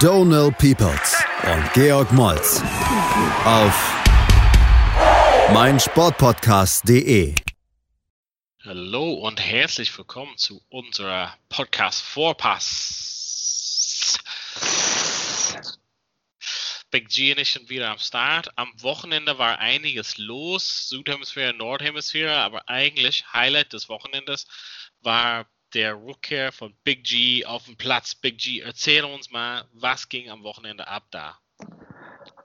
Donal 0.00 0.50
Peoples 0.52 1.22
und 1.42 1.72
Georg 1.74 2.10
Moltz 2.12 2.62
auf 3.44 3.74
meinsportpodcast.de. 5.52 7.34
Hallo 8.64 9.12
und 9.12 9.38
herzlich 9.38 9.98
willkommen 9.98 10.38
zu 10.38 10.62
unserer 10.70 11.36
Podcast 11.50 12.00
Vorpass. 12.00 12.98
Big 16.90 17.10
G 17.10 17.32
ich 17.32 17.52
sind 17.52 17.68
wieder 17.68 17.90
am 17.90 17.98
Start. 17.98 18.48
Am 18.56 18.72
Wochenende 18.80 19.36
war 19.36 19.58
einiges 19.58 20.16
los, 20.16 20.88
Südhemisphäre, 20.88 21.52
Nordhemisphäre, 21.52 22.36
aber 22.36 22.66
eigentlich 22.70 23.26
Highlight 23.34 23.74
des 23.74 23.90
Wochenendes 23.90 24.46
war 25.02 25.44
der 25.74 26.02
Rückkehr 26.02 26.52
von 26.52 26.74
Big 26.84 27.04
G 27.04 27.44
auf 27.44 27.64
dem 27.64 27.76
Platz. 27.76 28.14
Big 28.14 28.38
G, 28.38 28.60
erzähl 28.60 29.04
uns 29.04 29.30
mal, 29.30 29.64
was 29.72 30.08
ging 30.08 30.30
am 30.30 30.42
Wochenende 30.42 30.88
ab 30.88 31.04
da? 31.10 31.38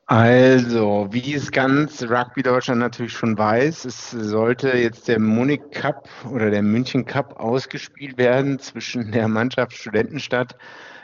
Also, 0.07 1.07
wie 1.09 1.33
es 1.33 1.51
ganz 1.51 2.03
Rugby 2.03 2.43
Deutschland 2.43 2.79
natürlich 2.79 3.13
schon 3.13 3.35
weiß, 3.35 3.85
es 3.85 4.11
sollte 4.11 4.69
jetzt 4.77 5.07
der 5.07 5.19
Munich 5.19 5.61
Cup 5.71 6.07
oder 6.29 6.51
der 6.51 6.61
München 6.61 7.05
Cup 7.05 7.39
ausgespielt 7.39 8.17
werden 8.19 8.59
zwischen 8.59 9.11
der 9.11 9.27
Mannschaft 9.27 9.73
Studentenstadt 9.73 10.57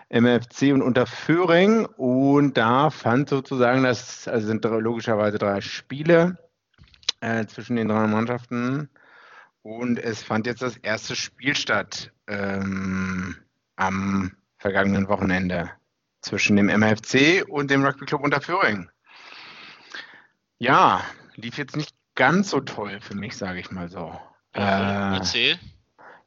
MFC 0.10 0.72
und 0.74 0.84
Unterföhring. 0.84 1.86
Und 1.86 2.58
da 2.58 2.92
fand 2.92 3.30
sozusagen 3.30 3.82
das, 3.84 4.28
also 4.28 4.46
sind 4.46 4.64
logischerweise 4.66 5.40
drei 5.40 5.62
Spiele 5.62 6.38
äh, 7.22 7.48
zwischen 7.48 7.78
den 7.78 7.88
drei 7.88 8.06
Mannschaften. 8.06 8.90
Und 9.64 10.00
es 10.00 10.24
fand 10.24 10.48
jetzt 10.48 10.62
das 10.62 10.78
erste 10.78 11.16
Spiel 11.16 11.56
statt 11.56 12.12
ähm, 12.28 13.36
am 13.76 14.36
vergangenen 14.58 15.08
Wochenende 15.08 15.72
zwischen 16.22 16.56
dem 16.56 16.70
MFC 16.70 17.44
und 17.48 17.72
dem 17.72 17.86
Rugby 17.86 18.06
Club 18.06 18.24
Unterföhring. 18.24 18.90
Ja, 20.58 21.04
lief 21.36 21.58
jetzt 21.58 21.76
nicht 21.76 21.94
ganz 22.16 22.52
so 22.52 22.60
toll 22.60 23.00
für 23.02 23.16
mich, 23.16 23.36
sage 23.36 23.60
ich 23.60 23.72
mal 23.72 23.90
so. 23.90 24.16
Äh, 24.54 25.16
Erzähl. 25.16 25.58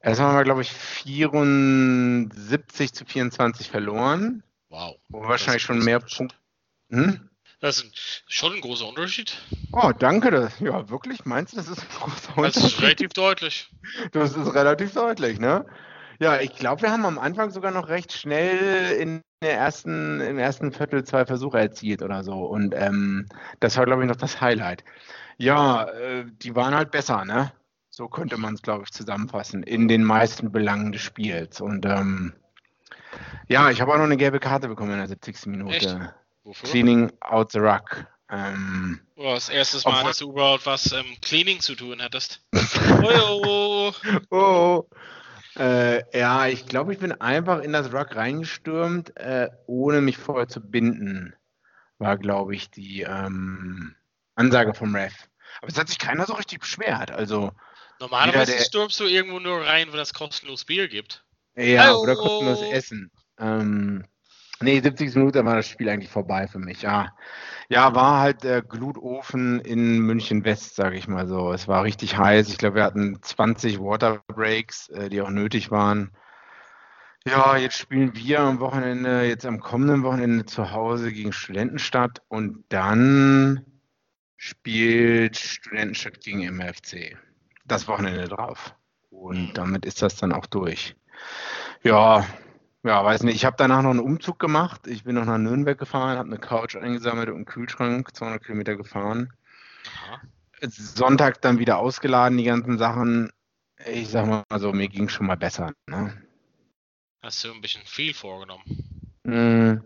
Erstmal 0.00 0.28
haben 0.28 0.36
wir, 0.36 0.44
glaube 0.44 0.62
ich, 0.62 0.72
74 0.72 2.92
zu 2.92 3.04
24 3.04 3.70
verloren. 3.70 4.42
Wow. 4.68 4.96
Wo 5.08 5.22
wir 5.22 5.28
wahrscheinlich 5.28 5.62
schon 5.62 5.84
mehr 5.84 6.00
Punkte. 6.00 6.34
Hm? 6.90 7.30
Das 7.64 7.78
ist 7.78 8.22
schon 8.28 8.52
ein 8.52 8.60
großer 8.60 8.86
Unterschied. 8.86 9.38
Oh, 9.72 9.90
danke. 9.98 10.30
Das, 10.30 10.60
ja, 10.60 10.90
wirklich? 10.90 11.24
Meinst 11.24 11.54
du, 11.54 11.56
das 11.56 11.68
ist 11.68 11.80
ein 11.80 11.88
großer 11.98 12.36
Unterschied? 12.36 12.62
Das 12.62 12.72
ist 12.72 12.82
relativ 12.82 13.12
deutlich. 13.14 13.70
Das 14.12 14.36
ist 14.36 14.54
relativ 14.54 14.92
deutlich, 14.92 15.40
ne? 15.40 15.64
Ja, 16.18 16.38
ich 16.42 16.54
glaube, 16.56 16.82
wir 16.82 16.90
haben 16.90 17.06
am 17.06 17.18
Anfang 17.18 17.50
sogar 17.50 17.70
noch 17.70 17.88
recht 17.88 18.12
schnell 18.12 18.92
in 19.00 19.22
der 19.42 19.54
ersten, 19.54 20.20
im 20.20 20.38
ersten 20.38 20.72
Viertel 20.72 21.04
zwei 21.04 21.24
Versuche 21.24 21.58
erzielt 21.58 22.02
oder 22.02 22.22
so. 22.22 22.34
Und 22.34 22.74
ähm, 22.76 23.30
das 23.60 23.78
war, 23.78 23.86
glaube 23.86 24.02
ich, 24.02 24.08
noch 24.08 24.16
das 24.16 24.42
Highlight. 24.42 24.84
Ja, 25.38 25.84
äh, 25.84 26.26
die 26.42 26.54
waren 26.54 26.74
halt 26.74 26.90
besser, 26.90 27.24
ne? 27.24 27.50
So 27.88 28.08
könnte 28.08 28.36
man 28.36 28.56
es, 28.56 28.60
glaube 28.60 28.84
ich, 28.84 28.92
zusammenfassen, 28.92 29.62
in 29.62 29.88
den 29.88 30.04
meisten 30.04 30.52
Belangen 30.52 30.92
des 30.92 31.00
Spiels. 31.00 31.62
Und 31.62 31.86
ähm, 31.86 32.34
ja, 33.48 33.70
ich 33.70 33.80
habe 33.80 33.90
auch 33.90 33.96
noch 33.96 34.04
eine 34.04 34.18
gelbe 34.18 34.38
Karte 34.38 34.68
bekommen 34.68 34.90
in 34.90 34.98
der 34.98 35.08
70. 35.08 35.46
Minute. 35.46 35.76
Echt? 35.76 36.14
Wofür? 36.44 36.68
Cleaning 36.68 37.12
out 37.20 37.52
the 37.52 37.58
ruck. 37.58 38.06
Ähm, 38.30 39.00
oh, 39.16 39.34
das 39.34 39.48
erste 39.48 39.76
Mal, 39.88 39.96
obwohl, 39.96 40.08
dass 40.10 40.18
du 40.18 40.30
überhaupt 40.30 40.66
was 40.66 40.92
ähm, 40.92 41.16
Cleaning 41.20 41.60
zu 41.60 41.74
tun 41.74 42.00
hattest. 42.02 42.42
oh, 43.02 43.42
oh, 43.46 43.92
oh. 44.30 44.88
Äh, 45.56 46.18
ja, 46.18 46.46
ich 46.46 46.66
glaube, 46.66 46.92
ich 46.92 46.98
bin 46.98 47.12
einfach 47.12 47.60
in 47.60 47.72
das 47.72 47.92
Ruck 47.92 48.16
reingestürmt, 48.16 49.16
äh, 49.16 49.48
ohne 49.66 50.00
mich 50.00 50.18
vorher 50.18 50.48
zu 50.48 50.60
binden, 50.60 51.34
war, 51.98 52.18
glaube 52.18 52.54
ich, 52.54 52.70
die 52.70 53.02
ähm, 53.02 53.94
Ansage 54.34 54.74
vom 54.74 54.94
Ref. 54.94 55.14
Aber 55.60 55.70
es 55.70 55.78
hat 55.78 55.88
sich 55.88 55.98
keiner 55.98 56.26
so 56.26 56.34
richtig 56.34 56.60
beschwert. 56.60 57.12
Also, 57.12 57.52
Normalerweise 58.00 58.52
der, 58.52 58.64
stürmst 58.64 58.98
du 58.98 59.04
irgendwo 59.04 59.38
nur 59.38 59.64
rein, 59.64 59.92
wenn 59.92 60.00
es 60.00 60.12
kostenlos 60.12 60.64
Bier 60.64 60.88
gibt. 60.88 61.24
Ja, 61.54 61.84
Hallo. 61.84 62.00
oder 62.00 62.16
kostenlos 62.16 62.62
Essen. 62.72 63.12
Ähm, 63.38 64.04
nee, 64.64 64.80
70 64.80 65.14
Minuten 65.14 65.44
war 65.44 65.56
das 65.56 65.68
Spiel 65.68 65.88
eigentlich 65.88 66.10
vorbei 66.10 66.48
für 66.48 66.58
mich. 66.58 66.82
Ja, 66.82 67.14
ja, 67.68 67.94
war 67.94 68.20
halt 68.20 68.42
der 68.44 68.62
Glutofen 68.62 69.60
in 69.60 70.00
München 70.00 70.44
West, 70.44 70.74
sage 70.74 70.96
ich 70.96 71.08
mal 71.08 71.26
so. 71.26 71.52
Es 71.52 71.68
war 71.68 71.84
richtig 71.84 72.18
heiß. 72.18 72.48
Ich 72.48 72.58
glaube, 72.58 72.76
wir 72.76 72.84
hatten 72.84 73.18
20 73.22 73.78
Waterbreaks, 73.80 74.88
äh, 74.88 75.08
die 75.08 75.20
auch 75.20 75.30
nötig 75.30 75.70
waren. 75.70 76.10
Ja, 77.26 77.56
jetzt 77.56 77.78
spielen 77.78 78.14
wir 78.14 78.40
am 78.40 78.60
Wochenende, 78.60 79.26
jetzt 79.26 79.46
am 79.46 79.60
kommenden 79.60 80.02
Wochenende 80.02 80.44
zu 80.44 80.72
Hause 80.72 81.10
gegen 81.10 81.32
Studentenstadt 81.32 82.20
und 82.28 82.64
dann 82.68 83.64
spielt 84.36 85.38
Studentenstadt 85.38 86.20
gegen 86.20 86.42
MFC. 86.42 87.16
Das 87.64 87.88
Wochenende 87.88 88.28
drauf. 88.28 88.74
Und 89.08 89.54
damit 89.54 89.86
ist 89.86 90.02
das 90.02 90.16
dann 90.16 90.32
auch 90.32 90.44
durch. 90.44 90.96
Ja, 91.82 92.26
ja, 92.84 93.02
weiß 93.02 93.22
nicht. 93.22 93.36
Ich 93.36 93.44
habe 93.46 93.56
danach 93.58 93.82
noch 93.82 93.90
einen 93.90 94.00
Umzug 94.00 94.38
gemacht. 94.38 94.86
Ich 94.86 95.04
bin 95.04 95.14
noch 95.14 95.24
nach 95.24 95.38
Nürnberg 95.38 95.78
gefahren, 95.78 96.18
habe 96.18 96.28
eine 96.28 96.38
Couch 96.38 96.76
eingesammelt 96.76 97.30
und 97.30 97.36
einen 97.36 97.44
Kühlschrank, 97.46 98.14
200 98.14 98.44
Kilometer 98.44 98.76
gefahren. 98.76 99.32
Aha. 99.86 100.20
Sonntag 100.68 101.40
dann 101.40 101.58
wieder 101.58 101.78
ausgeladen, 101.78 102.38
die 102.38 102.44
ganzen 102.44 102.78
Sachen. 102.78 103.32
Ich 103.86 104.08
sag 104.08 104.26
mal 104.26 104.44
so, 104.58 104.72
mir 104.72 104.88
ging 104.88 105.08
schon 105.08 105.26
mal 105.26 105.36
besser. 105.36 105.72
Ne? 105.86 106.22
Hast 107.22 107.42
du 107.42 107.52
ein 107.52 107.60
bisschen 107.60 107.82
viel 107.86 108.12
vorgenommen? 108.12 108.64
Mm. 109.24 109.80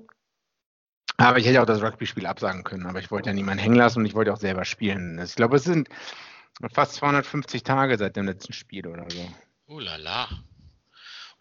Aber 1.17 1.39
ich 1.39 1.47
hätte 1.47 1.63
auch 1.63 1.67
das 1.67 1.83
Rugby-Spiel 1.83 2.27
absagen 2.27 2.65
können. 2.65 2.87
Aber 2.87 2.99
ich 2.99 3.11
wollte 3.11 3.31
ja 3.31 3.35
niemanden 3.35 3.63
hängen 3.63 3.77
lassen 3.77 4.01
und 4.01 4.07
ich 4.07 4.15
wollte 4.15 4.33
auch 4.33 4.39
selber 4.39 4.65
spielen. 4.65 5.21
Ich 5.21 5.37
glaube, 5.37 5.57
es 5.57 5.65
sind 5.65 5.89
fast 6.73 6.95
250 6.95 7.63
Tage 7.63 7.97
seit 7.97 8.17
dem 8.17 8.27
letzten 8.27 8.53
Spiel 8.53 8.87
oder 8.87 9.07
so. 9.09 9.29
Oh 9.67 9.79
la 9.79 9.97
la. 9.97 10.29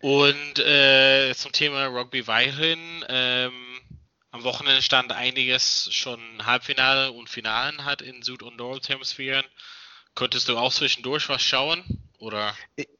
Und 0.01 0.59
äh, 0.59 1.33
zum 1.35 1.51
Thema 1.51 1.87
Rugby 1.87 2.27
weiterhin. 2.27 2.79
Ähm, 3.09 3.53
am 4.31 4.43
Wochenende 4.43 4.81
stand 4.81 5.11
einiges 5.11 5.89
schon 5.91 6.19
Halbfinale 6.45 7.11
und 7.11 7.29
Finalen 7.29 7.85
hat 7.85 8.01
in 8.01 8.21
Süd- 8.21 8.43
und 8.43 8.57
Nordhemisphären. 8.57 9.45
Könntest 10.13 10.49
du 10.49 10.57
auch 10.57 10.71
zwischendurch 10.71 11.29
was 11.29 11.41
schauen? 11.41 11.83
Oder? 12.19 12.53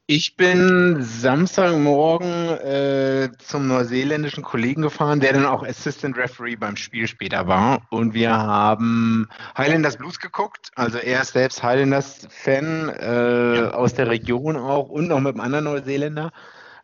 Ich 0.06 0.36
bin 0.36 1.02
Samstagmorgen 1.02 2.50
äh, 2.58 3.30
zum 3.38 3.66
neuseeländischen 3.66 4.44
Kollegen 4.44 4.82
gefahren, 4.82 5.18
der 5.18 5.32
dann 5.32 5.44
auch 5.44 5.64
Assistant 5.64 6.16
Referee 6.16 6.54
beim 6.54 6.76
Spiel 6.76 7.08
später 7.08 7.48
war. 7.48 7.82
Und 7.90 8.14
wir 8.14 8.30
haben 8.30 9.28
Highlanders 9.56 9.96
Blues 9.96 10.20
geguckt. 10.20 10.70
Also 10.76 10.98
er 10.98 11.22
ist 11.22 11.32
selbst 11.32 11.64
Highlanders-Fan 11.64 12.88
äh, 12.90 13.56
ja. 13.56 13.70
aus 13.72 13.94
der 13.94 14.08
Region 14.08 14.56
auch 14.56 14.88
und 14.88 15.08
noch 15.08 15.18
mit 15.18 15.34
einem 15.34 15.40
anderen 15.40 15.64
Neuseeländer. 15.64 16.32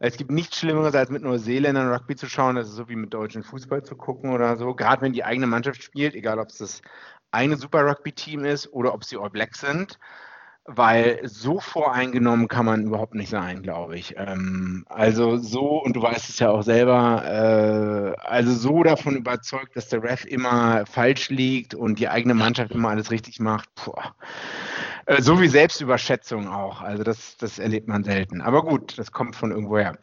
Es 0.06 0.19
gibt 0.19 0.31
nichts 0.31 0.59
Schlimmeres, 0.59 0.94
als 0.94 1.09
mit 1.09 1.22
Neuseeländern 1.22 1.91
Rugby 1.91 2.15
zu 2.15 2.28
schauen. 2.28 2.56
Das 2.56 2.69
ist 2.69 2.75
so 2.75 2.91
wie 2.91 2.94
mit 2.94 3.15
deutschen 3.15 3.42
Fußball 3.42 3.82
zu 3.84 3.97
gucken 3.97 4.34
oder 4.34 4.59
so. 4.59 4.75
Gerade 4.75 5.00
wenn 5.00 5.15
die 5.15 5.25
eigene 5.25 5.47
Mannschaft 5.47 5.82
spielt, 5.82 6.15
egal 6.15 6.38
ob 6.38 6.50
es 6.50 6.59
das 6.59 6.82
eine 7.31 7.56
Super 7.56 7.87
Rugby-Team 7.87 8.44
ist 8.44 8.70
oder 8.70 8.93
ob 8.93 9.02
sie 9.02 9.17
All 9.17 9.31
Black 9.31 9.56
sind. 9.56 9.99
Weil 10.66 11.20
so 11.25 11.61
voreingenommen 11.61 12.49
kann 12.49 12.64
man 12.64 12.84
überhaupt 12.84 13.14
nicht 13.14 13.28
sein, 13.28 13.62
glaube 13.62 13.99
ich. 13.99 14.14
Ähm, 14.16 14.87
also 14.88 15.37
so, 15.37 15.82
und 15.82 15.94
du 15.94 16.00
weißt 16.00 16.31
es 16.31 16.38
ja 16.38 16.50
auch 16.50 16.62
selber, 16.62 17.22
äh, 17.26 18.26
also 18.26 18.52
so 18.52 18.82
davon 18.82 19.16
überzeugt, 19.16 19.76
dass 19.76 19.90
der 19.90 20.02
Ref 20.02 20.25
immer 20.25 20.87
falsch 20.87 21.28
liegt 21.28 21.75
und 21.75 21.99
die 21.99 22.08
eigene 22.08 22.32
Mannschaft 22.32 22.70
immer 22.70 22.88
alles 22.88 23.11
richtig 23.11 23.40
macht. 23.40 23.69
Äh, 25.06 25.20
so 25.20 25.40
wie 25.40 25.49
Selbstüberschätzung 25.49 26.49
auch. 26.49 26.81
Also 26.81 27.02
das, 27.02 27.37
das 27.37 27.58
erlebt 27.58 27.88
man 27.88 28.05
selten. 28.05 28.40
Aber 28.40 28.62
gut, 28.62 28.99
das 28.99 29.12
kommt 29.12 29.37
von 29.37 29.50
irgendwoher. 29.50 29.99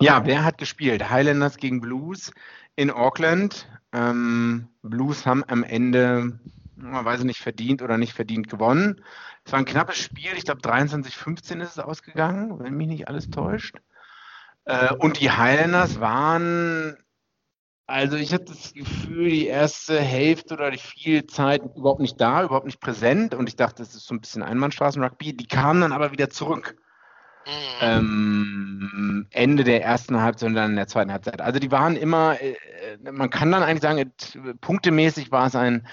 Ja, 0.00 0.26
wer 0.26 0.44
hat 0.44 0.58
gespielt? 0.58 1.08
Highlanders 1.08 1.56
gegen 1.56 1.80
Blues 1.80 2.32
in 2.76 2.90
Auckland. 2.90 3.68
Ähm, 3.92 4.68
Blues 4.82 5.24
haben 5.24 5.44
am 5.46 5.62
Ende, 5.62 6.38
man 6.76 7.04
weiß 7.04 7.24
nicht, 7.24 7.40
verdient 7.40 7.82
oder 7.82 7.98
nicht 7.98 8.14
verdient 8.14 8.48
gewonnen. 8.48 9.02
Es 9.44 9.52
war 9.52 9.58
ein 9.58 9.64
knappes 9.64 9.98
Spiel. 9.98 10.32
Ich 10.36 10.44
glaube, 10.44 10.60
23-15 10.62 11.60
ist 11.62 11.72
es 11.72 11.78
ausgegangen, 11.78 12.58
wenn 12.60 12.74
mich 12.74 12.88
nicht 12.88 13.08
alles 13.08 13.30
täuscht. 13.30 13.76
Äh, 14.64 14.94
und 14.94 15.20
die 15.20 15.30
Highlanders 15.30 16.00
waren 16.00 16.96
Also 17.86 18.16
ich 18.16 18.32
hatte 18.32 18.46
das 18.46 18.72
Gefühl, 18.72 19.28
die 19.30 19.46
erste 19.46 20.00
Hälfte 20.00 20.54
oder 20.54 20.70
die 20.70 20.78
viel 20.78 21.26
Zeit 21.26 21.62
überhaupt 21.76 22.00
nicht 22.00 22.18
da, 22.20 22.42
überhaupt 22.42 22.66
nicht 22.66 22.80
präsent 22.80 23.34
und 23.34 23.48
ich 23.48 23.56
dachte, 23.56 23.82
das 23.82 23.94
ist 23.94 24.06
so 24.06 24.14
ein 24.14 24.20
bisschen 24.20 24.42
Einbahnstraßen-Rugby. 24.42 25.36
Die 25.36 25.46
kamen 25.46 25.82
dann 25.82 25.92
aber 25.92 26.12
wieder 26.12 26.30
zurück. 26.30 26.76
Mhm. 27.46 27.50
Ähm, 27.82 29.26
Ende 29.30 29.64
der 29.64 29.82
ersten 29.84 30.20
Halbzeit 30.20 30.48
und 30.48 30.54
dann 30.54 30.70
in 30.70 30.76
der 30.76 30.88
zweiten 30.88 31.12
Halbzeit. 31.12 31.42
Also 31.42 31.58
die 31.58 31.70
waren 31.70 31.96
immer, 31.96 32.40
äh, 32.40 32.56
man 33.12 33.30
kann 33.30 33.52
dann 33.52 33.62
eigentlich 33.62 33.82
sagen, 33.82 34.12
punktemäßig 34.62 35.30
war 35.30 35.46
es 35.46 35.54
ein 35.56 35.86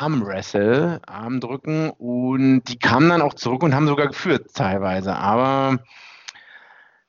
Armwrestle, 0.00 1.00
Armdrücken 1.06 1.90
und 1.90 2.64
die 2.64 2.78
kamen 2.78 3.10
dann 3.10 3.20
auch 3.20 3.34
zurück 3.34 3.62
und 3.62 3.74
haben 3.74 3.86
sogar 3.86 4.06
geführt 4.06 4.54
teilweise. 4.54 5.14
Aber 5.14 5.78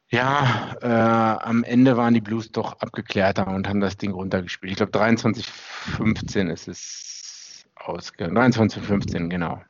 ja, 0.10 0.76
äh, 0.82 1.46
am 1.46 1.64
Ende 1.64 1.96
waren 1.96 2.14
die 2.14 2.20
Blues 2.22 2.52
doch 2.52 2.82
abgeklärter 2.82 3.48
und 3.48 3.70
haben 3.70 3.80
das 3.80 3.96
Ding 3.96 4.12
runtergespielt. 4.12 4.72
Ich 4.72 4.78
glaube 4.78 4.92
23-15 4.92 6.52
ist 6.52 6.68
es 6.68 7.66
ausgegangen. 7.76 8.38
23-15, 8.38 9.30
genau. 9.30 9.62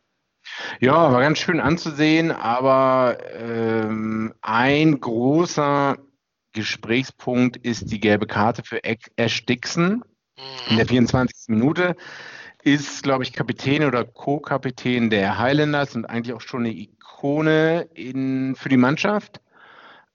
Ja, 0.80 1.12
war 1.12 1.22
ganz 1.22 1.38
schön 1.38 1.60
anzusehen, 1.60 2.32
aber 2.32 3.18
ähm, 3.36 4.34
ein 4.42 5.00
großer 5.00 6.00
Gesprächspunkt 6.54 7.58
ist 7.58 7.92
die 7.92 8.00
gelbe 8.00 8.26
Karte 8.26 8.64
für 8.64 8.84
Ash 8.84 9.46
Dixon 9.46 10.04
in 10.70 10.78
der 10.78 10.88
24. 10.88 11.50
Minute. 11.50 11.96
Ist, 12.64 13.04
glaube 13.04 13.24
ich, 13.24 13.34
Kapitän 13.34 13.84
oder 13.84 14.06
Co-Kapitän 14.06 15.10
der 15.10 15.40
Highlanders 15.40 15.96
und 15.96 16.06
eigentlich 16.06 16.34
auch 16.34 16.42
schon 16.42 16.62
eine 16.62 16.74
Ikone 16.74 17.90
in, 17.94 18.56
für 18.56 18.70
die 18.70 18.78
Mannschaft. 18.78 19.42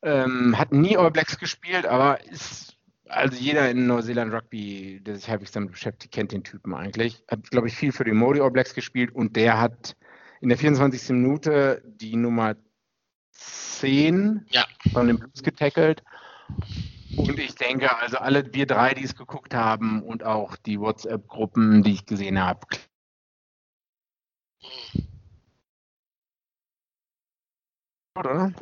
Ähm, 0.02 0.56
hat 0.56 0.72
nie 0.72 0.96
All 0.96 1.10
Blacks 1.10 1.38
gespielt, 1.38 1.86
aber 1.86 2.22
ist, 2.24 2.76
also 3.08 3.36
jeder 3.36 3.68
in 3.70 3.86
Neuseeland 3.86 4.32
Rugby, 4.32 5.00
der 5.04 5.16
sich 5.16 5.28
halbwegs 5.28 5.52
damit 5.52 5.72
beschäftigt, 5.72 6.14
kennt 6.14 6.32
den 6.32 6.44
Typen 6.44 6.74
eigentlich. 6.74 7.24
Hat, 7.28 7.50
glaube 7.50 7.66
ich, 7.66 7.74
viel 7.74 7.92
für 7.92 8.04
die 8.04 8.12
Modi 8.12 8.40
All 8.40 8.50
Blacks 8.50 8.74
gespielt 8.74 9.12
und 9.12 9.34
der 9.34 9.60
hat 9.60 9.96
in 10.40 10.48
der 10.48 10.58
24. 10.58 11.10
Minute 11.10 11.82
die 11.84 12.14
Nummer 12.14 12.54
10 13.32 14.46
ja. 14.50 14.64
von 14.92 15.08
den 15.08 15.18
Blues 15.18 15.42
getackelt. 15.42 16.02
Und 17.16 17.38
ich 17.38 17.54
denke, 17.54 17.96
also 17.96 18.18
alle 18.18 18.52
wir 18.52 18.66
drei, 18.66 18.94
die 18.94 19.04
es 19.04 19.16
geguckt 19.16 19.54
haben 19.54 20.02
und 20.02 20.22
auch 20.24 20.56
die 20.56 20.78
WhatsApp-Gruppen, 20.80 21.82
die 21.82 21.92
ich 21.92 22.06
gesehen 22.06 22.40
habe. 22.40 22.66
Oder? 28.16 28.52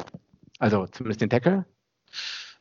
Also 0.58 0.86
zumindest 0.86 1.20
den 1.20 1.30
Tackle. 1.30 1.64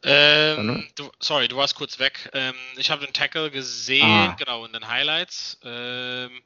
Ähm, 0.06 0.86
du, 0.96 1.10
sorry, 1.20 1.48
du 1.48 1.56
warst 1.56 1.76
kurz 1.76 1.98
weg. 1.98 2.30
Ähm, 2.34 2.56
ich 2.76 2.92
habe 2.92 3.06
den 3.06 3.14
Tackle 3.14 3.50
gesehen, 3.50 4.04
ah. 4.04 4.36
genau, 4.38 4.66
in 4.66 4.74
den 4.74 4.88
Highlights. 4.88 5.60
Ähm, 5.64 6.42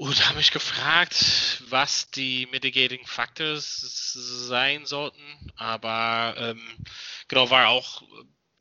und 0.00 0.26
habe 0.26 0.38
mich 0.38 0.50
gefragt, 0.50 1.62
was 1.68 2.10
die 2.10 2.48
Mitigating 2.50 3.06
Factors 3.06 4.12
sein 4.48 4.86
sollten. 4.86 5.52
Aber 5.56 6.34
ähm, 6.38 6.78
genau, 7.28 7.50
war 7.50 7.68
auch 7.68 8.02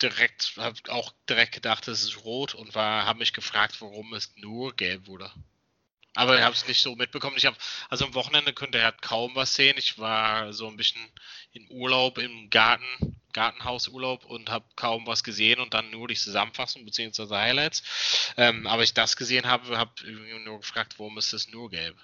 direkt, 0.01 0.55
habe 0.57 0.77
auch 0.89 1.13
direkt 1.29 1.53
gedacht, 1.53 1.87
es 1.87 2.03
ist 2.03 2.25
rot 2.25 2.55
und 2.55 2.75
war, 2.75 3.05
habe 3.05 3.19
mich 3.19 3.31
gefragt, 3.31 3.79
warum 3.79 4.13
es 4.15 4.35
nur 4.35 4.75
gelb 4.75 5.07
wurde. 5.07 5.31
Aber 6.13 6.37
ich 6.37 6.43
habe 6.43 6.55
es 6.55 6.67
nicht 6.67 6.81
so 6.81 6.97
mitbekommen. 6.97 7.37
Ich 7.37 7.45
habe, 7.45 7.55
also 7.87 8.03
am 8.03 8.15
Wochenende 8.15 8.51
konnte 8.51 8.77
er 8.77 8.91
kaum 8.91 9.33
was 9.35 9.55
sehen. 9.55 9.77
Ich 9.77 9.97
war 9.97 10.51
so 10.51 10.67
ein 10.67 10.75
bisschen 10.75 10.99
in 11.53 11.65
Urlaub 11.69 12.17
im 12.17 12.49
Garten 12.49 13.18
Gartenhausurlaub 13.39 14.25
und 14.25 14.49
habe 14.49 14.65
kaum 14.75 15.07
was 15.07 15.23
gesehen 15.23 15.61
und 15.61 15.73
dann 15.73 15.91
nur 15.91 16.09
die 16.09 16.15
Zusammenfassung 16.15 16.83
bzw. 16.83 17.33
Highlights. 17.33 18.33
Ähm, 18.35 18.67
aber 18.67 18.83
ich 18.83 18.93
das 18.93 19.15
gesehen 19.15 19.45
habe, 19.47 19.77
habe 19.77 19.91
nur 20.43 20.59
gefragt, 20.59 20.95
warum 20.97 21.17
ist 21.17 21.31
das 21.31 21.47
nur 21.47 21.69
gelb? 21.69 21.95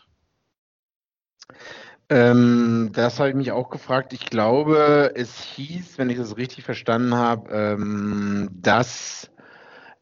Ähm, 2.10 2.92
das 2.94 3.20
habe 3.20 3.30
ich 3.30 3.36
mich 3.36 3.52
auch 3.52 3.70
gefragt. 3.70 4.14
Ich 4.14 4.28
glaube, 4.28 5.12
es 5.16 5.42
hieß, 5.42 5.98
wenn 5.98 6.10
ich 6.10 6.18
das 6.18 6.38
richtig 6.38 6.64
verstanden 6.64 7.16
habe, 7.16 7.52
ähm, 7.52 8.50
dass 8.54 9.30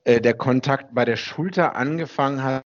äh, 0.03 0.21
der 0.21 0.35
Kontakt 0.35 0.93
bei 0.93 1.03
der 1.03 1.15
Schulter 1.15 1.75
angefangen 1.75 2.43
hat 2.43 2.63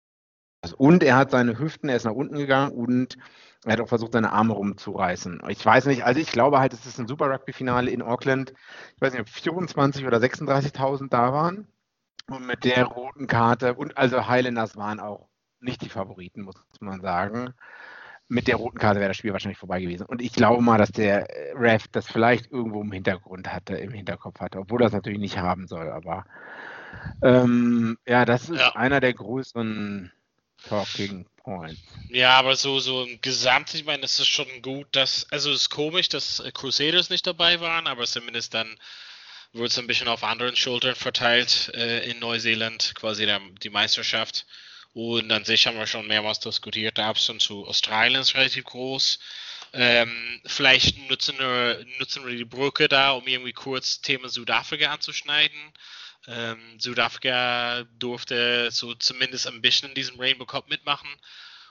und 0.76 1.03
er 1.03 1.17
hat 1.17 1.31
seine 1.31 1.59
Hüften, 1.59 1.88
er 1.88 1.97
ist 1.97 2.05
nach 2.05 2.12
unten 2.12 2.37
gegangen 2.37 2.73
und 2.73 3.19
er 3.64 3.75
hat 3.75 3.81
auch 3.81 3.88
versucht, 3.88 4.12
seine 4.12 4.32
Arme 4.32 4.55
rumzureißen. 4.55 5.43
Ich 5.49 5.64
weiß 5.64 5.87
nicht, 5.87 6.05
also 6.05 6.20
ich 6.20 6.32
glaube 6.32 6.59
halt, 6.59 6.73
es 6.73 6.87
ist 6.87 6.99
ein 6.99 7.06
Super 7.06 7.31
Rugby-Finale 7.31 7.91
in 7.91 8.03
Auckland. 8.03 8.53
Ich 8.97 9.00
weiß 9.00 9.12
nicht, 9.12 9.23
ob 9.23 9.29
24 9.29 10.06
oder 10.06 10.19
36.000 10.19 11.09
da 11.09 11.32
waren. 11.32 11.67
Und 12.29 12.47
mit 12.47 12.64
der 12.64 12.85
roten 12.85 13.26
Karte, 13.26 13.75
und 13.75 13.97
also 13.99 14.26
Highlanders 14.26 14.76
waren 14.76 15.00
auch 15.00 15.29
nicht 15.61 15.82
die 15.82 15.88
Favoriten, 15.88 16.43
muss 16.43 16.56
man 16.81 17.00
sagen. 17.00 17.55
Mit 18.29 18.49
der 18.49 18.56
roten 18.56 18.79
Karte 18.79 19.00
wäre 19.00 19.11
das 19.11 19.17
Spiel 19.17 19.32
wahrscheinlich 19.32 19.59
vorbei 19.59 19.81
gewesen. 19.81 20.06
Und 20.06 20.23
ich 20.23 20.32
glaube 20.32 20.62
mal, 20.62 20.79
dass 20.79 20.91
der 20.91 21.26
Ref 21.55 21.88
das 21.88 22.06
vielleicht 22.06 22.50
irgendwo 22.50 22.81
im 22.81 22.93
Hintergrund 22.93 23.53
hatte, 23.53 23.75
im 23.75 23.93
Hinterkopf 23.93 24.41
hatte, 24.41 24.59
obwohl 24.59 24.79
das 24.79 24.93
natürlich 24.93 25.19
nicht 25.19 25.38
haben 25.38 25.67
soll. 25.67 25.91
Aber 25.91 26.25
ähm, 27.23 27.99
ja, 28.06 28.25
das 28.25 28.49
ist 28.49 28.61
ja. 28.61 28.75
einer 28.75 29.00
der 29.00 29.12
größeren 29.12 30.12
Talking 30.69 31.26
Points. 31.43 31.81
Ja, 32.09 32.38
aber 32.38 32.56
so, 32.56 32.79
so 32.79 33.05
im 33.05 33.20
Gesamt, 33.20 33.75
ich 33.75 33.85
meine, 33.85 34.05
es 34.05 34.19
ist 34.19 34.29
schon 34.29 34.62
gut, 34.62 34.87
dass, 34.93 35.31
also 35.31 35.50
es 35.50 35.62
ist 35.62 35.70
komisch, 35.70 36.09
dass 36.09 36.41
äh, 36.41 36.53
Crusaders 36.53 37.11
nicht 37.11 37.26
dabei 37.26 37.61
waren, 37.61 37.87
aber 37.87 38.05
zumindest 38.05 38.55
dann 38.55 38.79
wird 39.53 39.70
es 39.70 39.79
ein 39.79 39.87
bisschen 39.87 40.09
auf 40.09 40.25
anderen 40.25 40.56
Schultern 40.56 40.94
verteilt 40.94 41.70
äh, 41.75 42.09
in 42.11 42.19
Neuseeland, 42.20 42.94
quasi 42.94 43.26
der, 43.26 43.41
die 43.62 43.70
Meisterschaft. 43.70 44.47
Und 44.94 45.31
an 45.32 45.44
sich 45.44 45.67
haben 45.67 45.79
wir 45.79 45.87
schon 45.87 46.06
mehrmals 46.06 46.41
diskutiert, 46.41 46.99
der 46.99 47.06
Abstand 47.06 47.41
zu 47.41 47.67
Australien 47.67 48.20
ist 48.20 48.35
relativ 48.35 48.64
groß. 48.64 49.19
Ähm, 49.75 50.41
vielleicht 50.44 50.99
nutzen 51.09 51.38
wir, 51.38 51.85
nutzen 51.99 52.26
wir 52.26 52.37
die 52.37 52.44
Brücke 52.44 52.88
da, 52.88 53.12
um 53.12 53.26
irgendwie 53.26 53.55
kurz 53.55 54.03
Thema 54.03 54.29
Südafrika 54.29 54.93
anzuschneiden. 54.93 55.73
Ähm, 56.28 56.78
Südafrika 56.78 57.84
durfte 57.98 58.70
so 58.70 58.94
zumindest 58.94 59.46
ein 59.48 59.60
bisschen 59.60 59.90
in 59.90 59.94
diesem 59.94 60.20
Rainbow 60.20 60.46
Cup 60.46 60.69
mitmachen 60.69 61.08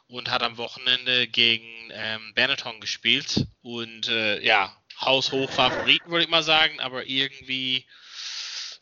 und 0.08 0.30
hat 0.30 0.44
am 0.44 0.58
Wochenende 0.58 1.28
gegen 1.28 1.90
ähm, 1.92 2.34
Benetton 2.36 2.82
gespielt. 2.82 3.48
Und 3.62 4.10
äh, 4.10 4.44
ja, 4.44 4.76
haushoch 5.00 5.50
Favoriten 5.50 6.12
würde 6.12 6.26
ich 6.26 6.30
mal 6.30 6.44
sagen, 6.44 6.80
aber 6.80 7.06
irgendwie 7.06 7.86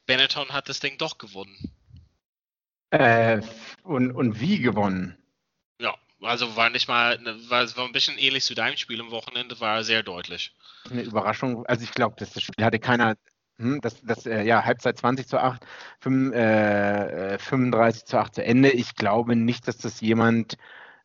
Benetton 0.07 0.51
hat 0.53 0.69
das 0.69 0.79
Ding 0.79 0.97
doch 0.97 1.19
gewonnen. 1.19 1.71
Äh, 2.89 3.41
und, 3.83 4.11
und 4.11 4.39
wie 4.39 4.59
gewonnen? 4.59 5.15
Ja, 5.79 5.95
also 6.21 6.55
war 6.55 6.71
nicht 6.71 6.87
mal, 6.87 7.19
war, 7.47 7.75
war 7.77 7.85
ein 7.85 7.91
bisschen 7.91 8.17
ähnlich 8.17 8.43
zu 8.43 8.55
deinem 8.55 8.77
Spiel 8.77 8.99
am 8.99 9.11
Wochenende, 9.11 9.59
war 9.59 9.83
sehr 9.83 10.01
deutlich. 10.01 10.55
Eine 10.89 11.03
Überraschung, 11.03 11.65
also 11.67 11.83
ich 11.83 11.91
glaube, 11.91 12.15
das 12.17 12.41
Spiel 12.41 12.65
hatte 12.65 12.79
keiner 12.79 13.15
das, 13.81 14.01
das 14.03 14.25
äh, 14.25 14.43
ja, 14.43 14.63
Halbzeit 14.63 14.97
20 14.97 15.27
zu 15.27 15.37
8, 15.37 15.65
5, 15.99 16.33
äh, 16.33 17.37
35 17.39 18.05
zu 18.05 18.17
8 18.17 18.35
zu 18.35 18.43
Ende. 18.43 18.69
Ich 18.69 18.95
glaube 18.95 19.35
nicht, 19.35 19.67
dass 19.67 19.77
das 19.77 20.01
jemand 20.01 20.57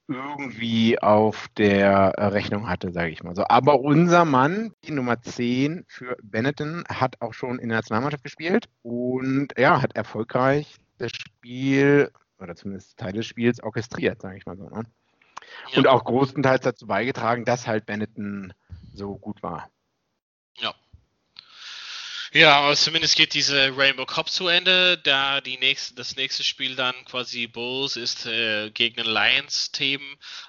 irgendwie 0.07 1.01
auf 1.01 1.49
der 1.57 2.13
Rechnung 2.19 2.69
hatte, 2.69 2.93
sage 2.93 3.11
ich 3.11 3.23
mal 3.23 3.35
so. 3.35 3.45
Aber 3.49 3.81
unser 3.81 4.25
Mann, 4.25 4.73
die 4.85 4.93
Nummer 4.93 5.21
10 5.21 5.85
für 5.89 6.17
Benetton, 6.23 6.85
hat 6.89 7.17
auch 7.21 7.33
schon 7.33 7.59
in 7.59 7.71
der 7.71 7.79
Nationalmannschaft 7.79 8.23
gespielt 8.23 8.69
und 8.83 9.55
ja, 9.57 9.81
hat 9.81 9.97
erfolgreich 9.97 10.77
das 10.99 11.13
Spiel 11.13 12.11
oder 12.39 12.55
zumindest 12.55 12.99
Teil 12.99 13.13
des 13.13 13.27
Spiels 13.27 13.63
orchestriert, 13.63 14.21
sage 14.21 14.37
ich 14.37 14.47
mal 14.47 14.57
so. 14.57 14.69
Ne? 14.69 14.85
Ja. 15.71 15.79
Und 15.79 15.89
auch 15.89 16.05
großenteils 16.05 16.63
dazu 16.63 16.87
beigetragen, 16.87 17.45
dass 17.45 17.67
halt 17.67 17.87
Benetton 17.87 18.53
so 18.93 19.17
gut 19.17 19.43
war. 19.43 19.71
Ja, 22.35 22.59
aber 22.59 22.75
zumindest 22.75 23.15
geht 23.15 23.33
diese 23.33 23.77
Rainbow 23.77 24.07
Cup 24.07 24.29
zu 24.29 24.49
Ende, 24.49 24.99
da 24.99 25.41
die 25.41 25.57
nächste, 25.57 25.95
das 25.95 26.17
nächste 26.17 26.43
Spiel 26.43 26.75
dann 26.75 26.93
quasi 27.05 27.47
Bulls 27.47 27.95
ist 27.95 28.27
äh, 28.27 28.71
gegen 28.71 29.01
ein 29.03 29.07
Lions-Team. 29.07 30.01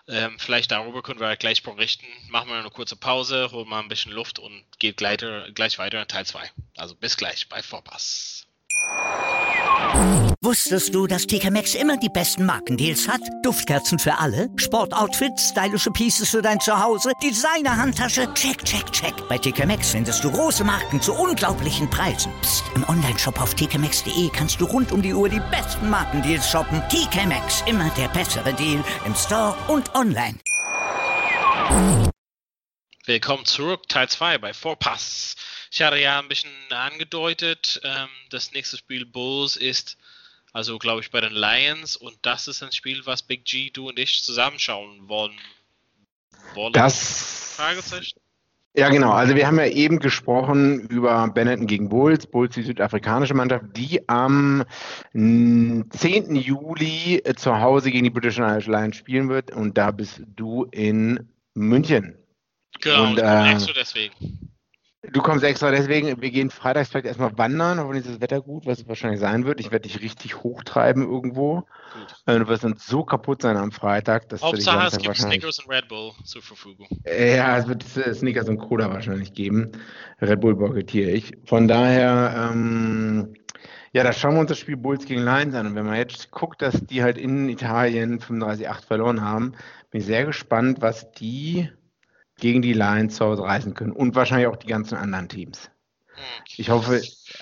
Ähm, 0.08 0.39
vielleicht 0.39 0.72
darüber 0.72 1.04
können 1.04 1.20
wir 1.20 1.36
gleich 1.36 1.62
berichten. 1.62 2.08
Machen 2.30 2.50
wir 2.50 2.56
eine 2.56 2.72
kurze 2.72 2.96
Pause, 2.96 3.51
holen 3.51 3.70
mal 3.70 3.82
ein 3.82 3.88
bisschen 3.88 4.13
Luft 4.13 4.39
und 4.39 4.65
geht 4.80 4.98
gleich, 4.98 5.20
gleich 5.54 5.77
weiter 5.77 6.01
in 6.01 6.08
Teil 6.08 6.25
2. 6.25 6.50
Also 6.75 6.96
bis 6.96 7.18
gleich 7.18 7.50
bei 7.50 7.62
Vorpass. 7.62 8.48
Wusstest 10.42 10.94
du, 10.94 11.08
dass 11.08 11.25
TK 11.25 11.50
Maxx 11.52 11.74
immer 11.74 11.98
die 11.98 12.10
besten 12.10 12.46
Markendeals 12.46 13.08
hat? 13.08 13.22
Duftkerzen 13.44 13.98
für 13.98 14.18
alle, 14.18 14.50
Sportoutfits, 14.58 15.50
stylische 15.50 15.90
Pieces 15.92 16.30
für 16.30 16.42
dein 16.42 16.60
Zuhause, 16.60 17.12
Designer-Handtasche, 17.24 18.32
check, 18.34 18.64
check, 18.64 18.92
check. 18.92 19.14
Bei 19.28 19.38
TK 19.38 19.66
Maxx 19.66 19.90
findest 19.90 20.24
du 20.24 20.32
große 20.32 20.64
Marken 20.64 21.02
zu 21.02 21.14
unglaublichen 21.14 21.90
Preisen. 21.90 22.32
Psst. 22.42 22.64
im 22.75 22.88
Onlineshop 22.88 23.42
auf 23.42 23.56
tkmaxx.de 23.56 24.30
kannst 24.30 24.62
du 24.62 24.66
rund 24.66 24.92
um 24.92 25.02
die 25.02 25.14
Uhr 25.14 25.30
die 25.30 25.42
besten 25.52 25.90
Markendeals 25.90 26.50
shoppen. 26.50 26.82
TK 26.90 27.25
Maxx, 27.25 27.64
immer 27.66 27.90
der 27.98 28.08
bessere 28.10 28.54
Deal 28.54 28.84
im 29.06 29.16
Store 29.16 29.56
und 29.68 29.96
online. 29.96 30.36
Willkommen 33.06 33.46
zurück, 33.46 33.88
Teil 33.88 34.10
2 34.10 34.38
bei 34.40 34.52
4Pass. 34.52 35.36
Ich 35.72 35.82
hatte 35.82 36.00
ja 36.00 36.20
ein 36.20 36.28
bisschen 36.28 36.52
angedeutet. 36.70 37.82
Ähm, 37.84 38.08
das 38.30 38.52
nächste 38.52 38.78
Spiel 38.78 39.06
Bulls 39.06 39.56
ist, 39.56 39.98
also 40.54 40.78
glaube 40.78 41.02
ich, 41.02 41.12
bei 41.12 41.22
den 41.22 41.34
Lions. 41.34 41.96
Und 41.96 42.18
das 42.22 42.48
ist 42.48 42.64
ein 42.64 42.72
Spiel, 42.72 43.06
was 43.06 43.24
Big 43.24 43.46
G, 43.46 43.70
du 43.70 43.90
und 43.90 44.00
ich 44.00 44.24
zusammenschauen 44.24 45.08
wollen. 45.08 45.38
wollen. 46.54 46.74
Das. 46.74 47.56
Fragezeichen. 47.56 48.20
Ja, 48.78 48.90
genau. 48.90 49.12
Also 49.12 49.36
wir 49.36 49.48
haben 49.48 49.58
ja 49.58 49.68
eben 49.68 50.00
gesprochen 50.00 50.82
über 50.90 51.30
Benetton 51.30 51.66
gegen 51.66 51.88
Bulls. 51.88 52.28
Bulls, 52.28 52.56
die 52.56 52.62
südafrikanische 52.62 53.34
Mannschaft, 53.34 53.66
die 53.78 54.08
am 54.10 54.66
10. 55.14 56.36
Juli 56.36 57.24
zu 57.38 57.62
Hause 57.62 57.92
gegen 57.92 58.04
die 58.04 58.10
British 58.10 58.38
Irish 58.38 58.68
Lions 58.68 58.98
spielen 58.98 59.30
wird. 59.30 59.52
Und 59.52 59.78
da 59.78 59.92
bist 59.92 60.22
du 60.36 60.66
in 60.72 61.30
München. 61.54 62.18
Genau, 62.82 63.12
und, 63.12 63.18
äh, 63.18 63.58
deswegen. 63.74 64.45
Du 65.12 65.22
kommst 65.22 65.44
extra 65.44 65.72
deswegen, 65.72 66.22
wir 66.22 66.32
gehen 66.32 66.50
freitags 66.50 66.90
vielleicht 66.90 67.06
erstmal 67.06 67.38
wandern, 67.38 67.80
hoffentlich 67.80 68.06
ist 68.06 68.16
das 68.16 68.22
Wetter 68.22 68.42
gut, 68.42 68.66
was 68.66 68.80
es 68.80 68.88
wahrscheinlich 68.88 69.20
sein 69.20 69.46
wird. 69.46 69.60
Ich 69.60 69.72
werde 69.72 69.88
dich 69.88 70.02
richtig 70.02 70.44
hochtreiben 70.44 71.04
irgendwo. 71.04 71.56
Gut. 71.56 72.16
Äh, 72.26 72.40
du 72.40 72.48
wirst 72.48 72.64
dann 72.64 72.76
so 72.78 73.04
kaputt 73.04 73.42
sein 73.42 73.58
am 73.58 73.72
Freitag, 73.72 74.30
dass 74.30 74.42
Hauptsache, 74.42 74.80
du 74.80 74.98
es 74.98 74.98
gibt 74.98 75.18
Snickers 75.18 75.60
und 75.60 75.70
Red 75.70 75.88
Bull 75.88 76.12
zur 76.24 76.42
Verfügung. 76.42 76.88
Ja, 77.06 77.58
es 77.58 77.68
wird 77.68 77.84
Snickers 77.84 78.50
und 78.50 78.58
Cola 78.58 78.90
wahrscheinlich 78.92 79.34
geben. 79.34 79.72
Red 80.22 80.42
Bull 80.42 80.56
boykottiere 80.56 81.12
ich. 81.12 81.34
Von 81.46 81.68
daher, 81.68 82.52
ähm, 82.52 83.34
ja, 83.92 84.04
da 84.04 84.12
schauen 84.12 84.34
wir 84.34 84.42
uns 84.42 84.50
das 84.50 84.60
Spiel 84.60 84.78
Bulls 84.78 85.06
gegen 85.06 85.24
Lions 85.24 85.56
an. 85.56 85.68
Und 85.68 85.76
wenn 85.76 85.86
man 85.86 85.96
jetzt 85.96 86.32
guckt, 86.32 86.62
dass 86.62 86.86
die 86.86 87.04
halt 87.04 87.18
in 87.18 87.50
Italien 87.50 88.20
35-8 88.20 88.86
verloren 88.86 89.22
haben, 89.22 89.54
bin 89.92 90.02
ich 90.02 90.06
sehr 90.06 90.26
gespannt, 90.26 90.82
was 90.82 91.12
die 91.12 91.70
gegen 92.38 92.62
die 92.62 92.74
Lions 92.74 93.15
zu 93.15 93.25
Hause 93.25 93.44
reißen 93.44 93.74
können 93.74 93.92
und 93.92 94.15
wahrscheinlich 94.15 94.48
auch 94.48 94.56
die 94.56 94.68
ganzen 94.68 94.96
anderen 94.96 95.30
Teams. 95.30 95.70
Hm. 96.15 96.24
Ich 96.58 96.70
hoffe, 96.70 97.01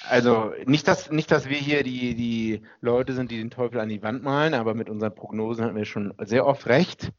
also 0.10 0.54
nicht, 0.66 0.88
dass, 0.88 1.12
nicht, 1.12 1.32
dass 1.32 1.50
wir 1.50 1.58
hier 1.58 1.84
die, 1.84 2.16
die 2.16 2.62
Leute 2.82 3.14
sind, 3.14 3.32
die 3.32 3.38
den 3.38 3.52
Teufel 3.52 3.80
an 3.80 3.90
die 3.90 4.02
Wand 4.02 4.24
malen, 4.24 4.54
aber 4.54 4.74
mit 4.74 4.90
unseren 4.90 5.14
Prognosen 5.14 5.66
hatten 5.66 5.76
wir 5.76 5.86
schon 5.86 6.14
sehr 6.20 6.46
oft 6.46 6.68
recht. 6.68 7.12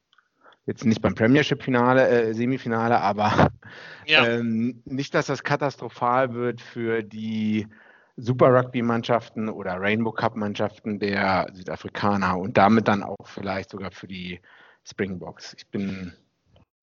Jetzt 0.67 0.85
nicht 0.87 1.03
beim 1.03 1.15
Premiership-Finale, 1.15 2.09
äh, 2.09 2.35
Semifinale, 2.35 2.99
aber 3.01 3.51
ja. 4.07 4.27
ähm, 4.27 4.83
nicht, 4.85 5.15
dass 5.15 5.27
das 5.27 5.43
katastrophal 5.43 6.33
wird 6.33 6.61
für 6.61 7.03
die 7.03 7.69
Super 8.17 8.55
Rugby-Mannschaften 8.55 9.49
oder 9.49 9.81
Rainbow 9.81 10.13
Cup-Mannschaften 10.13 11.01
der 11.01 11.49
Südafrikaner 11.53 12.39
und 12.39 12.57
damit 12.57 12.89
dann 12.89 13.03
auch 13.03 13.27
vielleicht 13.27 13.71
sogar 13.71 13.91
für 13.91 14.07
die 14.07 14.41
Springboks. 14.85 15.55
Ich 15.59 15.69
bin 15.69 16.13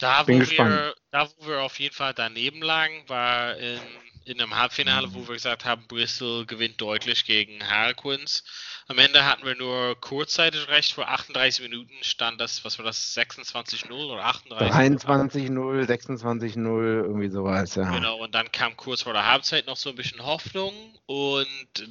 da, 0.01 0.23
Bin 0.23 0.35
wo 0.35 0.39
gespannt. 0.39 0.71
wir, 0.71 0.95
da, 1.11 1.29
wo 1.37 1.47
wir 1.47 1.61
auf 1.61 1.79
jeden 1.79 1.95
Fall 1.95 2.13
daneben 2.13 2.61
lagen, 2.61 3.03
war 3.07 3.55
in, 3.57 3.79
in 4.25 4.41
einem 4.41 4.55
Halbfinale, 4.55 5.13
wo 5.13 5.27
wir 5.27 5.35
gesagt 5.35 5.65
haben, 5.65 5.85
Bristol 5.87 6.45
gewinnt 6.45 6.79
deutlich 6.79 7.25
gegen 7.25 7.67
Harlequins. 7.67 8.43
Am 8.87 8.97
Ende 8.97 9.25
hatten 9.25 9.45
wir 9.45 9.55
nur 9.55 9.99
kurzzeitig 9.99 10.67
recht, 10.67 10.93
vor 10.93 11.07
38 11.07 11.61
Minuten 11.61 11.93
stand 12.01 12.41
das, 12.41 12.65
was 12.65 12.77
war 12.77 12.85
das, 12.85 13.15
26-0 13.15 13.91
oder 13.91 14.25
38? 14.25 14.69
23-0, 15.05 15.85
26-0, 15.85 16.57
irgendwie 16.57 17.29
sowas, 17.29 17.75
ja. 17.75 17.89
Genau, 17.89 18.17
und 18.17 18.35
dann 18.35 18.51
kam 18.51 18.75
kurz 18.75 19.03
vor 19.03 19.13
der 19.13 19.25
Halbzeit 19.25 19.65
noch 19.67 19.77
so 19.77 19.89
ein 19.89 19.95
bisschen 19.95 20.23
Hoffnung 20.23 20.73
und 21.05 21.47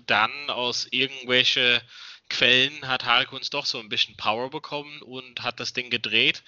dann 0.06 0.30
aus 0.48 0.86
irgendwelchen 0.90 1.80
Quellen 2.28 2.86
hat 2.86 3.04
Harlequins 3.04 3.50
doch 3.50 3.66
so 3.66 3.78
ein 3.78 3.88
bisschen 3.88 4.16
Power 4.16 4.50
bekommen 4.50 5.02
und 5.02 5.42
hat 5.42 5.58
das 5.60 5.72
Ding 5.72 5.90
gedreht. 5.90 6.42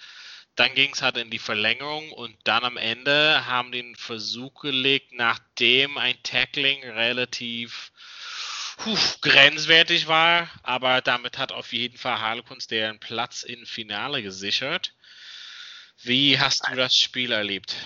Dann 0.55 0.75
ging 0.75 0.93
es 0.93 1.03
halt 1.03 1.17
in 1.17 1.31
die 1.31 1.39
Verlängerung 1.39 2.13
und 2.13 2.37
dann 2.45 2.65
am 2.65 2.77
Ende 2.77 3.47
haben 3.47 3.73
den 3.73 3.97
Versuch 3.97 4.61
gelegt, 4.61 5.13
nachdem 5.13 5.97
ein 5.97 6.23
Tackling 6.23 6.83
relativ 6.85 7.91
puh, 8.77 8.99
grenzwertig 9.23 10.09
war, 10.09 10.51
aber 10.63 11.01
damit 11.01 11.39
hat 11.39 11.53
auf 11.53 11.73
jeden 11.73 11.97
Fall 11.97 12.21
Harlequins 12.21 12.67
deren 12.67 12.99
Platz 13.01 13.43
im 13.43 13.65
Finale 13.65 14.23
gesichert. 14.23 14.93
Wie 16.03 16.39
hast 16.39 16.69
du 16.69 16.75
das 16.75 16.97
Spiel 16.97 17.33
erlebt? 17.33 17.77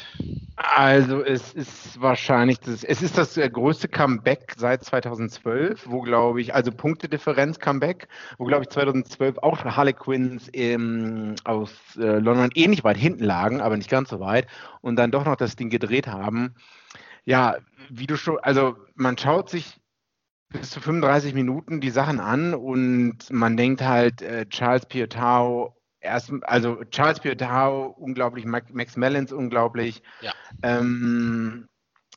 Also 0.75 1.23
es 1.23 1.55
ist 1.55 2.01
wahrscheinlich 2.01 2.59
das, 2.59 2.83
es 2.83 3.01
ist 3.01 3.17
das 3.17 3.37
äh, 3.37 3.49
größte 3.49 3.87
Comeback 3.87 4.53
seit 4.57 4.83
2012, 4.83 5.87
wo 5.89 6.01
glaube 6.01 6.41
ich, 6.41 6.55
also 6.55 6.73
Punktedifferenz 6.73 7.61
Comeback, 7.61 8.09
wo 8.37 8.45
glaube 8.47 8.65
ich 8.65 8.71
2012 8.71 9.39
auch 9.39 9.65
Harlequins 9.65 10.49
im, 10.49 11.37
aus 11.45 11.71
äh, 11.97 12.19
London 12.19 12.51
ähnlich 12.55 12.83
weit 12.83 12.97
hinten 12.97 13.23
lagen, 13.23 13.61
aber 13.61 13.77
nicht 13.77 13.89
ganz 13.89 14.11
so 14.11 14.19
weit 14.19 14.49
und 14.81 14.97
dann 14.97 15.13
doch 15.13 15.25
noch 15.25 15.37
das 15.37 15.55
Ding 15.55 15.71
gedreht 15.71 16.09
haben. 16.09 16.57
Ja, 17.25 17.57
wie 17.89 18.09
du 18.09 18.17
schon, 18.17 18.39
also 18.41 18.77
man 18.97 19.17
schaut 19.17 19.49
sich 19.49 19.81
bis 20.49 20.71
zu 20.71 20.81
35 20.81 21.33
Minuten 21.33 21.81
die 21.81 21.91
Sachen 21.91 22.19
an 22.19 22.55
und 22.55 23.19
man 23.31 23.57
denkt 23.57 23.83
halt, 23.83 24.21
äh, 24.21 24.47
Charles 24.47 24.87
Piotau 24.87 25.76
erst, 26.07 26.33
also 26.43 26.83
Charles 26.91 27.21
Piotau, 27.21 27.95
unglaublich, 27.99 28.45
Max 28.47 28.97
Mellons 28.97 29.33
unglaublich. 29.33 30.03
Ja. 30.21 30.33
Ähm, 30.63 31.69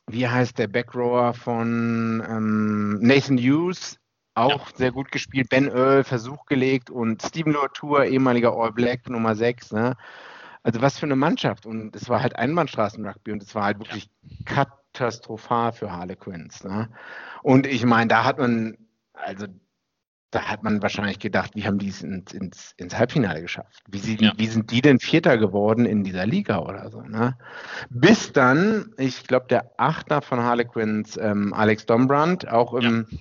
wie 0.06 0.26
heißt 0.26 0.58
der 0.58 0.68
Backrower 0.68 1.34
von 1.34 2.24
ähm, 2.28 2.98
Nathan 3.00 3.38
Hughes? 3.38 3.98
Auch 4.34 4.70
ja. 4.70 4.76
sehr 4.76 4.92
gut 4.92 5.12
gespielt. 5.12 5.48
Ben 5.48 5.68
Earl, 5.68 6.04
Versuch 6.04 6.46
gelegt 6.46 6.90
und 6.90 7.22
Stephen 7.22 7.52
Lotour, 7.52 8.04
ehemaliger 8.04 8.52
All 8.52 8.72
Black, 8.72 9.08
Nummer 9.08 9.34
6. 9.34 9.72
Ne? 9.72 9.96
Also 10.62 10.80
was 10.80 10.98
für 10.98 11.06
eine 11.06 11.16
Mannschaft. 11.16 11.66
Und 11.66 11.94
es 11.94 12.08
war 12.08 12.22
halt 12.22 12.36
Einbahnstraßen-Rugby 12.36 13.32
und 13.32 13.42
es 13.42 13.54
war 13.54 13.64
halt 13.64 13.78
wirklich 13.78 14.08
ja. 14.22 14.66
katastrophal 14.92 15.72
für 15.72 15.92
Harlequins. 15.92 16.64
Ne? 16.64 16.88
Und 17.42 17.66
ich 17.66 17.84
meine, 17.84 18.08
da 18.08 18.24
hat 18.24 18.38
man, 18.38 18.78
also 19.12 19.46
da 20.30 20.44
hat 20.44 20.62
man 20.62 20.80
wahrscheinlich 20.80 21.18
gedacht, 21.18 21.54
wie 21.54 21.66
haben 21.66 21.78
die 21.78 21.88
es 21.88 22.02
ins, 22.02 22.32
ins, 22.32 22.72
ins 22.76 22.96
Halbfinale 22.96 23.42
geschafft? 23.42 23.82
Wie, 23.88 23.98
sie, 23.98 24.16
ja. 24.16 24.32
wie, 24.36 24.46
sind 24.46 24.70
die 24.70 24.80
denn 24.80 25.00
Vierter 25.00 25.38
geworden 25.38 25.86
in 25.86 26.04
dieser 26.04 26.24
Liga 26.24 26.60
oder 26.60 26.88
so? 26.90 27.00
Ne? 27.00 27.36
Bis 27.88 28.32
dann, 28.32 28.94
ich 28.96 29.26
glaube, 29.26 29.46
der 29.48 29.72
Achter 29.76 30.22
von 30.22 30.40
Harlequins, 30.40 31.16
ähm, 31.16 31.52
Alex 31.52 31.86
Dombrand, 31.86 32.48
auch 32.48 32.74
im 32.74 33.06
ja. 33.10 33.18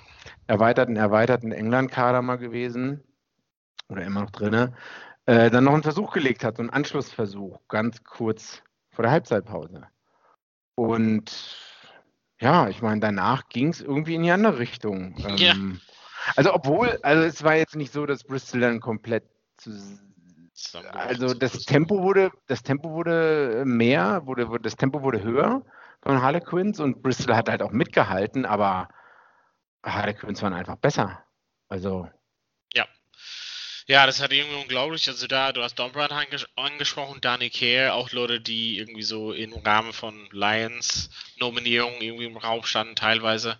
erweiterten, 0.48 0.98
erweiterten 0.98 1.52
England-Kader 1.52 2.22
mal 2.22 2.38
gewesen 2.38 3.04
oder 3.90 4.04
immer 4.04 4.22
noch 4.22 4.32
drin, 4.32 4.76
äh, 5.26 5.50
dann 5.50 5.64
noch 5.64 5.74
einen 5.74 5.84
Versuch 5.84 6.14
gelegt 6.14 6.44
hat, 6.44 6.58
so 6.58 6.62
einen 6.62 6.70
Anschlussversuch, 6.70 7.60
ganz 7.68 8.04
kurz 8.04 8.62
vor 8.92 9.04
der 9.04 9.12
Halbzeitpause. 9.12 9.88
Und 10.76 11.58
ja, 12.40 12.70
ich 12.70 12.82
meine, 12.84 13.02
danach 13.02 13.50
ging 13.50 13.70
es 13.70 13.82
irgendwie 13.82 14.16
in 14.16 14.24
die 14.24 14.32
andere 14.32 14.60
Richtung. 14.60 15.16
Ähm, 15.28 15.38
ja. 15.38 15.56
Also 16.36 16.54
obwohl, 16.54 17.00
also 17.02 17.24
es 17.24 17.44
war 17.44 17.56
jetzt 17.56 17.76
nicht 17.76 17.94
so, 17.94 18.06
dass 18.06 18.24
Bristol 18.24 18.62
dann 18.62 18.80
komplett 18.80 19.24
zu, 19.58 19.72
also 20.92 21.34
das 21.34 21.66
Tempo 21.66 22.02
wurde, 22.02 22.32
das 22.48 22.64
Tempo 22.64 22.92
wurde 22.92 23.64
mehr, 23.66 24.26
wurde, 24.26 24.48
das 24.62 24.76
Tempo 24.76 25.02
wurde 25.02 25.24
höher 25.24 25.64
von 26.02 26.22
Harlequins 26.22 26.80
und 26.80 27.02
Bristol 27.02 27.36
hat 27.36 27.50
halt 27.50 27.62
auch 27.62 27.72
mitgehalten, 27.72 28.46
aber 28.46 28.90
Harlequins 29.84 30.42
waren 30.42 30.54
einfach 30.54 30.78
besser. 30.78 31.24
Also. 31.68 32.10
Ja. 32.74 32.88
Ja, 33.88 34.06
das 34.06 34.22
hat 34.22 34.32
irgendwie 34.32 34.62
unglaublich. 34.62 35.08
Also 35.08 35.28
da, 35.28 35.52
du 35.52 35.64
hast 35.64 35.80
Dombrand 35.80 36.12
anges 36.12 36.48
angesprochen, 36.56 37.22
Danny 37.22 37.50
Kerr, 37.50 37.96
auch 37.96 38.12
Leute, 38.12 38.40
die 38.40 38.78
irgendwie 38.78 39.02
so 39.02 39.34
im 39.34 39.54
Rahmen 39.54 39.94
von 39.94 40.30
Lions 40.32 41.10
Nominierungen 41.40 42.02
irgendwie 42.02 42.26
im 42.26 42.38
Raum 42.38 42.64
standen 42.64 42.96
teilweise. 42.96 43.58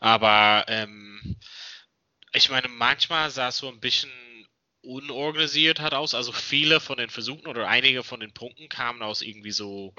Aber 0.00 0.64
ähm, 0.68 1.36
ich 2.32 2.50
meine, 2.50 2.68
manchmal 2.68 3.30
sah 3.30 3.48
es 3.48 3.58
so 3.58 3.68
ein 3.68 3.80
bisschen 3.80 4.10
unorganisiert 4.82 5.80
hat 5.80 5.94
aus. 5.94 6.14
Also 6.14 6.32
viele 6.32 6.80
von 6.80 6.98
den 6.98 7.10
Versuchen 7.10 7.46
oder 7.46 7.68
einige 7.68 8.02
von 8.02 8.20
den 8.20 8.32
Punkten 8.32 8.68
kamen 8.68 9.02
aus 9.02 9.22
irgendwie 9.22 9.50
so 9.50 9.94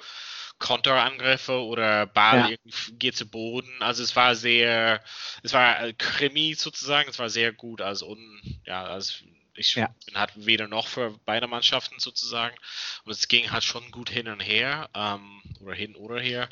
Konterangriffe 0.58 1.64
oder 1.64 2.06
Ball 2.06 2.52
ja. 2.52 2.58
geht 2.94 3.16
zu 3.16 3.30
Boden. 3.30 3.82
Also 3.82 4.04
es 4.04 4.16
war 4.16 4.36
sehr, 4.36 5.04
es 5.44 5.54
war 5.54 5.82
äh, 5.82 5.94
Krimi 5.94 6.54
sozusagen, 6.54 7.10
es 7.10 7.20
war 7.20 7.30
sehr 7.30 7.54
gut. 7.54 7.82
Also 7.82 8.08
un, 8.08 8.62
ja, 8.66 8.84
also 8.84 9.14
ich 9.54 9.76
ja. 9.76 9.94
bin 10.06 10.18
halt 10.18 10.32
weder 10.36 10.68
noch 10.68 10.88
für 10.88 11.20
beide 11.26 11.48
Mannschaften 11.48 12.00
sozusagen. 12.00 12.56
Und 13.04 13.12
es 13.12 13.28
ging 13.28 13.52
halt 13.52 13.64
schon 13.64 13.92
gut 13.92 14.10
hin 14.10 14.28
und 14.28 14.40
her 14.40 14.90
ähm, 14.94 15.42
oder 15.60 15.76
hin 15.76 15.96
oder 15.96 16.20
her. 16.20 16.50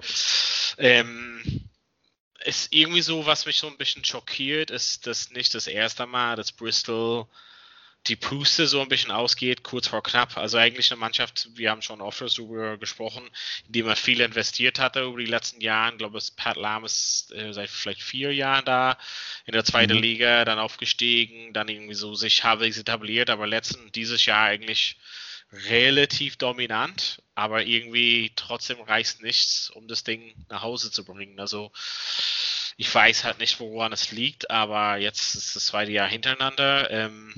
Ähm, 0.77 1.66
ist 2.45 2.73
irgendwie 2.73 3.01
so, 3.01 3.25
was 3.25 3.45
mich 3.45 3.57
so 3.57 3.67
ein 3.67 3.77
bisschen 3.77 4.05
schockiert, 4.05 4.71
ist, 4.71 5.07
dass 5.07 5.31
nicht 5.31 5.53
das 5.53 5.67
erste 5.67 6.05
Mal, 6.05 6.35
dass 6.35 6.51
Bristol 6.51 7.27
die 8.07 8.15
Puste 8.15 8.67
so 8.67 8.81
ein 8.81 8.87
bisschen 8.87 9.11
ausgeht, 9.11 9.63
kurz 9.63 9.87
vor 9.87 10.01
knapp. 10.03 10.37
Also 10.37 10.57
eigentlich 10.57 10.91
eine 10.91 10.99
Mannschaft, 10.99 11.49
wir 11.55 11.71
haben 11.71 11.81
schon 11.81 12.01
oft 12.01 12.21
darüber 12.21 12.77
gesprochen, 12.77 13.27
in 13.65 13.73
die 13.73 13.83
man 13.83 13.95
viel 13.95 14.21
investiert 14.21 14.79
hatte 14.79 15.03
über 15.03 15.19
die 15.19 15.25
letzten 15.25 15.61
Jahre. 15.61 15.91
Ich 15.91 15.97
glaube, 15.97 16.19
Pat 16.35 16.57
Lahm 16.57 16.85
ist 16.85 17.33
äh, 17.33 17.53
seit 17.53 17.69
vielleicht 17.69 18.01
vier 18.01 18.33
Jahren 18.33 18.65
da, 18.65 18.97
in 19.45 19.53
der 19.53 19.65
zweiten 19.65 19.95
mhm. 19.95 20.01
Liga, 20.01 20.45
dann 20.45 20.59
aufgestiegen, 20.59 21.53
dann 21.53 21.67
irgendwie 21.67 21.95
so 21.95 22.15
sich 22.15 22.43
halbwegs 22.43 22.77
etabliert, 22.77 23.29
aber 23.29 23.47
letzten, 23.47 23.91
dieses 23.91 24.25
Jahr 24.25 24.45
eigentlich 24.45 24.97
relativ 25.51 26.37
dominant, 26.37 27.21
aber 27.35 27.63
irgendwie 27.63 28.31
trotzdem 28.35 28.81
reicht 28.81 29.21
nichts, 29.21 29.69
um 29.69 29.87
das 29.87 30.03
Ding 30.03 30.33
nach 30.49 30.61
Hause 30.61 30.91
zu 30.91 31.05
bringen. 31.05 31.39
Also 31.39 31.71
ich 32.77 32.93
weiß 32.93 33.23
halt 33.23 33.39
nicht, 33.39 33.59
woran 33.59 33.93
es 33.93 34.11
liegt, 34.11 34.51
aber 34.51 34.97
jetzt 34.97 35.35
ist 35.35 35.55
das 35.55 35.65
zweite 35.67 35.91
Jahr 35.91 36.07
hintereinander. 36.07 36.91
Ähm, 36.91 37.33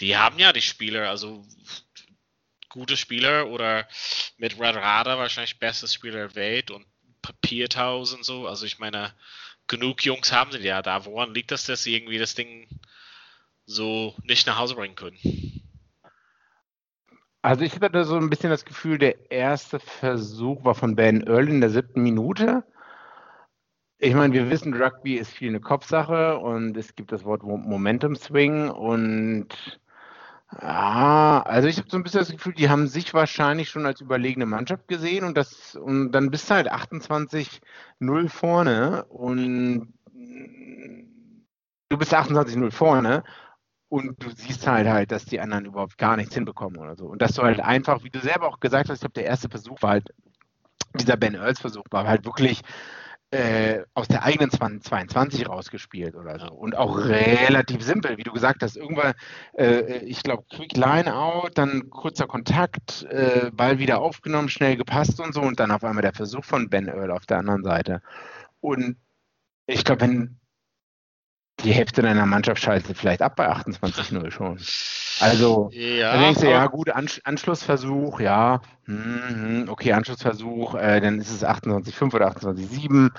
die 0.00 0.16
haben 0.16 0.38
ja 0.38 0.52
die 0.52 0.62
Spieler, 0.62 1.08
also 1.08 1.44
gute 2.68 2.96
Spieler 2.96 3.48
oder 3.48 3.86
mit 4.36 4.58
Red 4.58 4.76
Radar 4.76 5.18
wahrscheinlich 5.18 5.58
bestes 5.58 5.94
Spieler 5.94 6.28
der 6.28 6.34
Welt 6.34 6.70
und 6.70 6.86
Papiertaus 7.22 8.12
und 8.12 8.24
so. 8.24 8.46
Also 8.46 8.66
ich 8.66 8.78
meine, 8.78 9.14
genug 9.68 10.04
Jungs 10.04 10.32
haben 10.32 10.52
sie 10.52 10.58
ja 10.58 10.82
da. 10.82 11.04
Woran 11.04 11.34
liegt 11.34 11.50
das, 11.50 11.66
dass 11.66 11.84
sie 11.84 11.94
irgendwie 11.94 12.18
das 12.18 12.34
Ding 12.34 12.68
so 13.64 14.14
nicht 14.24 14.46
nach 14.46 14.58
Hause 14.58 14.74
bringen 14.74 14.96
können? 14.96 15.18
Also 17.42 17.64
ich 17.64 17.80
hatte 17.80 18.04
so 18.04 18.16
ein 18.16 18.30
bisschen 18.30 18.50
das 18.50 18.64
Gefühl, 18.64 18.98
der 18.98 19.30
erste 19.32 19.80
Versuch 19.80 20.64
war 20.64 20.76
von 20.76 20.94
Ben 20.94 21.26
Earl 21.26 21.48
in 21.48 21.60
der 21.60 21.70
siebten 21.70 22.02
Minute. 22.02 22.62
Ich 23.98 24.14
meine, 24.14 24.32
wir 24.32 24.48
wissen, 24.48 24.74
Rugby 24.74 25.14
ist 25.14 25.32
viel 25.32 25.48
eine 25.48 25.60
Kopfsache 25.60 26.38
und 26.38 26.76
es 26.76 26.94
gibt 26.94 27.10
das 27.10 27.24
Wort 27.24 27.42
Momentum 27.42 28.14
Swing 28.14 28.68
und 28.70 29.48
ja, 30.60 31.42
also 31.44 31.66
ich 31.66 31.78
habe 31.78 31.88
so 31.90 31.96
ein 31.96 32.04
bisschen 32.04 32.20
das 32.20 32.30
Gefühl, 32.30 32.52
die 32.52 32.68
haben 32.68 32.86
sich 32.86 33.12
wahrscheinlich 33.14 33.70
schon 33.70 33.86
als 33.86 34.00
überlegene 34.00 34.46
Mannschaft 34.46 34.86
gesehen 34.86 35.24
und 35.24 35.36
das 35.36 35.74
und 35.74 36.12
dann 36.12 36.30
bist 36.30 36.48
du 36.48 36.54
halt 36.54 36.70
28-0 36.70 38.28
vorne 38.28 39.04
und 39.06 39.94
du 41.88 41.98
bist 41.98 42.14
28-0 42.14 42.70
vorne 42.70 43.24
und 43.92 44.24
du 44.24 44.30
siehst 44.30 44.66
halt 44.66 44.88
halt, 44.88 45.12
dass 45.12 45.26
die 45.26 45.38
anderen 45.38 45.66
überhaupt 45.66 45.98
gar 45.98 46.16
nichts 46.16 46.34
hinbekommen 46.34 46.80
oder 46.80 46.96
so. 46.96 47.04
Und 47.04 47.20
dass 47.20 47.34
du 47.34 47.42
halt 47.42 47.60
einfach, 47.60 48.02
wie 48.04 48.08
du 48.08 48.20
selber 48.20 48.48
auch 48.48 48.58
gesagt 48.58 48.88
hast, 48.88 48.96
ich 48.96 49.00
glaube, 49.00 49.12
der 49.12 49.26
erste 49.26 49.50
Versuch 49.50 49.82
war 49.82 49.90
halt, 49.90 50.08
dieser 50.98 51.18
Ben 51.18 51.34
Earls 51.34 51.60
Versuch 51.60 51.84
war 51.90 52.06
halt 52.06 52.24
wirklich 52.24 52.62
äh, 53.32 53.82
aus 53.92 54.08
der 54.08 54.22
eigenen 54.22 54.50
22 54.50 55.46
rausgespielt 55.46 56.14
oder 56.14 56.38
so. 56.38 56.46
Und 56.54 56.74
auch 56.74 56.96
relativ 56.96 57.82
simpel, 57.82 58.16
wie 58.16 58.22
du 58.22 58.32
gesagt 58.32 58.62
hast. 58.62 58.78
Irgendwann, 58.78 59.12
äh, 59.58 59.98
ich 60.06 60.22
glaube, 60.22 60.44
Quick 60.50 60.74
Line 60.74 61.14
out, 61.14 61.50
dann 61.58 61.90
kurzer 61.90 62.26
Kontakt, 62.26 63.02
äh, 63.10 63.50
Ball 63.52 63.78
wieder 63.78 64.00
aufgenommen, 64.00 64.48
schnell 64.48 64.78
gepasst 64.78 65.20
und 65.20 65.34
so. 65.34 65.42
Und 65.42 65.60
dann 65.60 65.70
auf 65.70 65.84
einmal 65.84 66.00
der 66.00 66.14
Versuch 66.14 66.46
von 66.46 66.70
Ben 66.70 66.88
Earl 66.88 67.10
auf 67.10 67.26
der 67.26 67.40
anderen 67.40 67.62
Seite. 67.62 68.00
Und 68.62 68.96
ich 69.66 69.84
glaube, 69.84 70.00
wenn 70.00 70.40
die 71.64 71.72
Hälfte 71.72 72.02
deiner 72.02 72.26
Mannschaft 72.26 72.62
schaltet 72.62 72.96
vielleicht 72.96 73.22
ab 73.22 73.36
bei 73.36 73.48
28-0 73.50 74.30
schon. 74.30 74.58
Also, 75.20 75.70
ja, 75.72 76.14
da 76.14 76.20
denkst 76.20 76.40
du, 76.40 76.50
ja, 76.50 76.66
gut, 76.66 76.90
Anschlussversuch, 76.90 78.20
ja, 78.20 78.60
hm, 78.86 79.66
okay, 79.68 79.92
Anschlussversuch, 79.92 80.74
äh, 80.74 81.00
dann 81.00 81.20
ist 81.20 81.30
es 81.30 81.44
28,5 81.44 82.14
oder 82.14 82.28
28,7. 82.28 83.10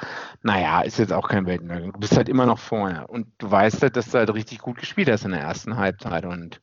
Naja, 0.41 0.81
ist 0.81 0.99
jetzt 0.99 1.13
auch 1.13 1.29
kein 1.29 1.45
Weltuntergang. 1.45 1.93
Du 1.93 1.99
bist 1.99 2.17
halt 2.17 2.29
immer 2.29 2.45
noch 2.45 2.59
vorne 2.59 3.07
und 3.07 3.27
du 3.37 3.49
weißt 3.49 3.81
halt, 3.81 3.95
dass 3.95 4.09
du 4.09 4.17
halt 4.17 4.33
richtig 4.33 4.59
gut 4.59 4.77
gespielt 4.77 5.09
hast 5.09 5.25
in 5.25 5.31
der 5.31 5.41
ersten 5.41 5.77
Halbzeit 5.77 6.25
und 6.25 6.61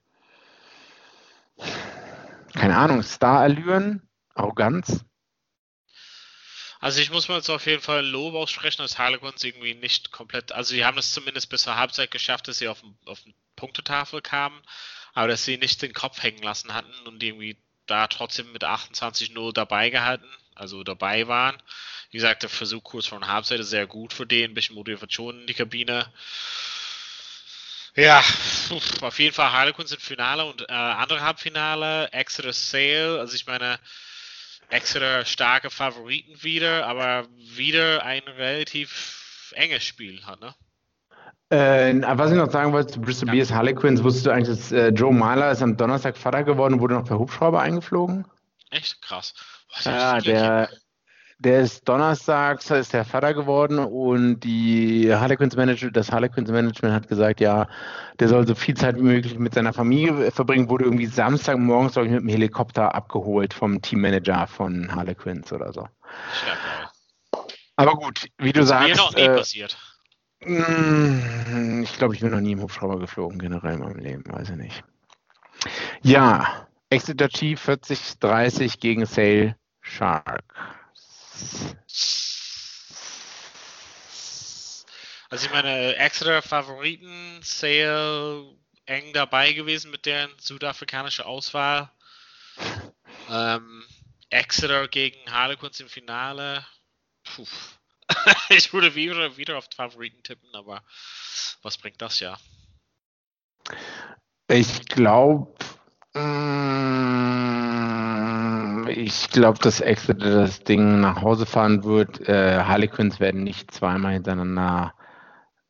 keine 2.54 2.76
Ahnung, 2.76 3.02
Star-Allüren, 3.02 4.02
Arroganz. 4.34 5.04
Also 6.80 7.00
ich 7.02 7.10
muss 7.10 7.28
mal 7.28 7.36
jetzt 7.36 7.50
auf 7.50 7.66
jeden 7.66 7.82
Fall 7.82 8.06
Lob 8.06 8.34
aussprechen, 8.34 8.80
dass 8.80 8.98
Harlequins 8.98 9.44
irgendwie 9.44 9.74
nicht 9.74 10.12
komplett, 10.12 10.52
also 10.52 10.70
sie 10.70 10.84
haben 10.84 10.96
es 10.96 11.12
zumindest 11.12 11.50
bis 11.50 11.62
zur 11.62 11.76
Halbzeit 11.76 12.10
geschafft, 12.10 12.48
dass 12.48 12.58
sie 12.58 12.68
auf, 12.68 12.82
auf 13.04 13.20
eine 13.24 13.34
Punktetafel 13.54 14.22
kamen, 14.22 14.60
aber 15.12 15.28
dass 15.28 15.44
sie 15.44 15.58
nicht 15.58 15.82
den 15.82 15.92
Kopf 15.92 16.22
hängen 16.22 16.42
lassen 16.42 16.72
hatten 16.72 17.06
und 17.06 17.22
irgendwie 17.22 17.58
da 17.86 18.06
trotzdem 18.06 18.50
mit 18.52 18.64
28-0 18.64 19.52
dabei 19.52 19.90
gehalten, 19.90 20.28
also 20.54 20.82
dabei 20.82 21.28
waren. 21.28 21.62
Wie 22.10 22.16
gesagt, 22.16 22.44
der 22.44 22.50
Versuch 22.50 22.82
kurz 22.82 23.06
vor 23.06 23.20
der 23.20 23.28
Halbzeit 23.28 23.60
ist 23.60 23.70
sehr 23.70 23.86
gut 23.86 24.14
für 24.14 24.26
den, 24.26 24.52
ein 24.52 24.54
bisschen 24.54 24.76
Motivation 24.76 25.42
in 25.42 25.46
die 25.46 25.54
Kabine. 25.54 26.10
Ja, 27.94 28.24
auf 29.02 29.18
jeden 29.18 29.34
Fall 29.34 29.52
Harlequins 29.52 29.92
im 29.92 30.00
Finale 30.00 30.46
und 30.46 30.62
äh, 30.62 30.72
andere 30.72 31.20
Halbfinale, 31.20 32.10
Exeter 32.12 32.52
Sale, 32.54 33.18
also 33.20 33.34
ich 33.34 33.46
meine, 33.46 33.78
Exeter 34.70 35.24
starke 35.24 35.70
Favoriten 35.70 36.42
wieder, 36.42 36.86
aber 36.86 37.26
wieder 37.36 38.04
ein 38.04 38.22
relativ 38.22 39.52
enges 39.56 39.84
Spiel 39.84 40.24
hat, 40.24 40.40
ne? 40.40 40.54
Äh, 41.50 42.00
was 42.16 42.30
ich 42.30 42.36
noch 42.36 42.50
sagen 42.50 42.72
wollte 42.72 42.92
zu 42.92 43.00
Bristol 43.00 43.28
ja. 43.28 43.34
Bears 43.34 43.52
Harlequins, 43.52 44.04
wusstest 44.04 44.26
du 44.26 44.30
eigentlich, 44.30 44.56
dass 44.56 44.70
äh, 44.70 44.88
Joe 44.90 45.12
Mahler 45.12 45.50
ist 45.50 45.62
am 45.62 45.76
Donnerstag 45.76 46.16
Vater 46.16 46.44
geworden 46.44 46.74
und 46.74 46.80
wurde 46.80 46.94
noch 46.94 47.04
per 47.04 47.18
Hubschrauber 47.18 47.60
eingeflogen? 47.60 48.24
Echt 48.70 49.02
krass. 49.02 49.34
Was 49.74 49.84
ja, 49.84 50.18
der, 50.20 50.68
der 51.40 51.60
ist 51.60 51.88
donnerstags 51.88 52.70
ist 52.70 52.92
der 52.92 53.04
Vater 53.04 53.32
geworden 53.32 53.78
und 53.78 54.40
die 54.40 55.12
Harlequins 55.12 55.56
Management, 55.56 55.96
das 55.96 56.12
Harlequins 56.12 56.50
Management 56.50 56.94
hat 56.94 57.08
gesagt, 57.08 57.40
ja, 57.40 57.66
der 58.18 58.28
soll 58.28 58.46
so 58.46 58.54
viel 58.54 58.76
Zeit 58.76 58.96
wie 58.96 59.02
möglich 59.02 59.38
mit 59.38 59.54
seiner 59.54 59.72
Familie 59.72 60.30
verbringen, 60.30 60.68
wurde 60.68 60.84
irgendwie 60.84 61.06
Samstagmorgens, 61.06 61.94
glaube 61.94 62.08
ich, 62.08 62.12
mit 62.12 62.22
dem 62.22 62.28
Helikopter 62.28 62.94
abgeholt 62.94 63.54
vom 63.54 63.80
Teammanager 63.80 64.46
von 64.46 64.94
Harlequins 64.94 65.50
oder 65.50 65.72
so. 65.72 65.88
Aber 67.76 67.94
gut, 67.94 68.26
wie 68.36 68.52
du 68.52 68.60
das 68.60 68.68
sagst. 68.68 68.88
Mir 68.90 68.96
noch 68.96 69.14
nie 69.14 69.22
äh, 69.22 69.36
passiert. 69.36 69.78
Mm, 70.44 71.82
ich 71.82 71.96
glaube, 71.96 72.14
ich 72.14 72.20
bin 72.20 72.30
noch 72.30 72.40
nie 72.40 72.52
im 72.52 72.60
Hubschrauber 72.60 72.98
geflogen, 72.98 73.38
generell 73.38 73.74
in 73.74 73.80
meinem 73.80 73.98
Leben, 73.98 74.24
weiß 74.26 74.50
ich 74.50 74.56
nicht. 74.56 74.84
Ja, 76.02 76.66
Exeter 76.90 77.30
Chief 77.30 77.66
40-30 77.66 78.78
gegen 78.78 79.06
Sale 79.06 79.56
Shark. 79.80 80.79
Also 85.30 85.46
ich 85.46 85.52
meine, 85.52 85.96
Exeter 85.96 86.42
Favoriten, 86.42 87.40
Sale 87.42 88.56
eng 88.86 89.12
dabei 89.12 89.52
gewesen 89.52 89.90
mit 89.90 90.06
deren 90.06 90.30
südafrikanische 90.38 91.24
Auswahl. 91.24 91.90
Ähm, 93.28 93.84
Exeter 94.30 94.88
gegen 94.88 95.30
Harlequins 95.30 95.78
im 95.80 95.88
Finale. 95.88 96.66
Puh. 97.22 97.46
ich 98.48 98.72
würde 98.72 98.94
wieder, 98.96 99.36
wieder 99.36 99.56
auf 99.56 99.68
Favoriten 99.74 100.22
tippen, 100.24 100.52
aber 100.54 100.82
was 101.62 101.78
bringt 101.78 102.02
das 102.02 102.18
ja? 102.18 102.36
Ich 104.48 104.84
glaube, 104.86 105.54
Mm, 106.12 107.69
ich 108.90 109.30
glaube, 109.30 109.58
dass 109.60 109.80
Exeter 109.80 110.42
das 110.42 110.62
Ding 110.64 111.00
nach 111.00 111.22
Hause 111.22 111.46
fahren 111.46 111.84
wird. 111.84 112.20
Äh, 112.28 112.60
Harlequins 112.62 113.20
werden 113.20 113.42
nicht 113.42 113.70
zweimal 113.70 114.12
hintereinander 114.14 114.94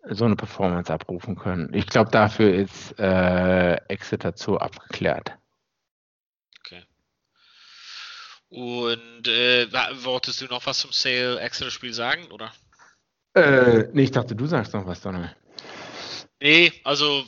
so 0.09 0.24
eine 0.24 0.37
Performance 0.37 0.92
abrufen 0.92 1.37
können. 1.37 1.72
Ich 1.74 1.87
glaube, 1.87 2.11
dafür 2.11 2.52
ist 2.52 2.98
äh, 2.98 3.74
Exeter 3.88 4.35
zu 4.35 4.59
abgeklärt. 4.59 5.37
Okay. 6.61 6.85
Und 8.48 9.28
äh, 9.28 9.68
wolltest 10.04 10.40
du 10.40 10.46
noch 10.46 10.66
was 10.66 10.78
zum 10.78 10.92
Sale 10.92 11.38
Exeter 11.40 11.70
Spiel 11.70 11.92
sagen, 11.92 12.26
oder? 12.33 12.52
Äh, 13.35 13.85
nee, 13.92 14.04
ich 14.04 14.11
dachte, 14.11 14.35
du 14.35 14.46
sagst 14.46 14.72
noch 14.72 14.87
was, 14.87 15.00
Donald. 15.00 15.37
Nee, 16.40 16.72
also 16.85 17.24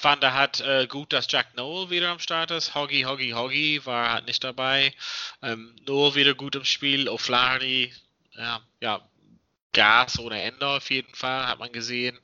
fand 0.00 0.22
er 0.22 0.32
hat 0.32 0.60
äh, 0.60 0.86
gut, 0.86 1.12
dass 1.12 1.30
Jack 1.30 1.54
Noel 1.56 1.90
wieder 1.90 2.08
am 2.08 2.18
Start 2.18 2.50
ist. 2.50 2.74
Hoggy, 2.74 3.02
Hoggy, 3.02 3.30
Hoggy 3.30 3.84
war 3.84 4.14
halt 4.14 4.26
nicht 4.26 4.42
dabei. 4.42 4.94
Ähm, 5.42 5.76
Noel 5.86 6.14
wieder 6.14 6.34
gut 6.34 6.54
im 6.56 6.64
Spiel. 6.64 7.06
O'Flaherty, 7.08 7.92
ja, 8.34 8.60
ja, 8.80 9.00
Gas 9.74 10.18
ohne 10.18 10.40
Ende 10.40 10.66
auf 10.66 10.90
jeden 10.90 11.14
Fall, 11.14 11.46
hat 11.46 11.58
man 11.58 11.70
gesehen. 11.70 12.18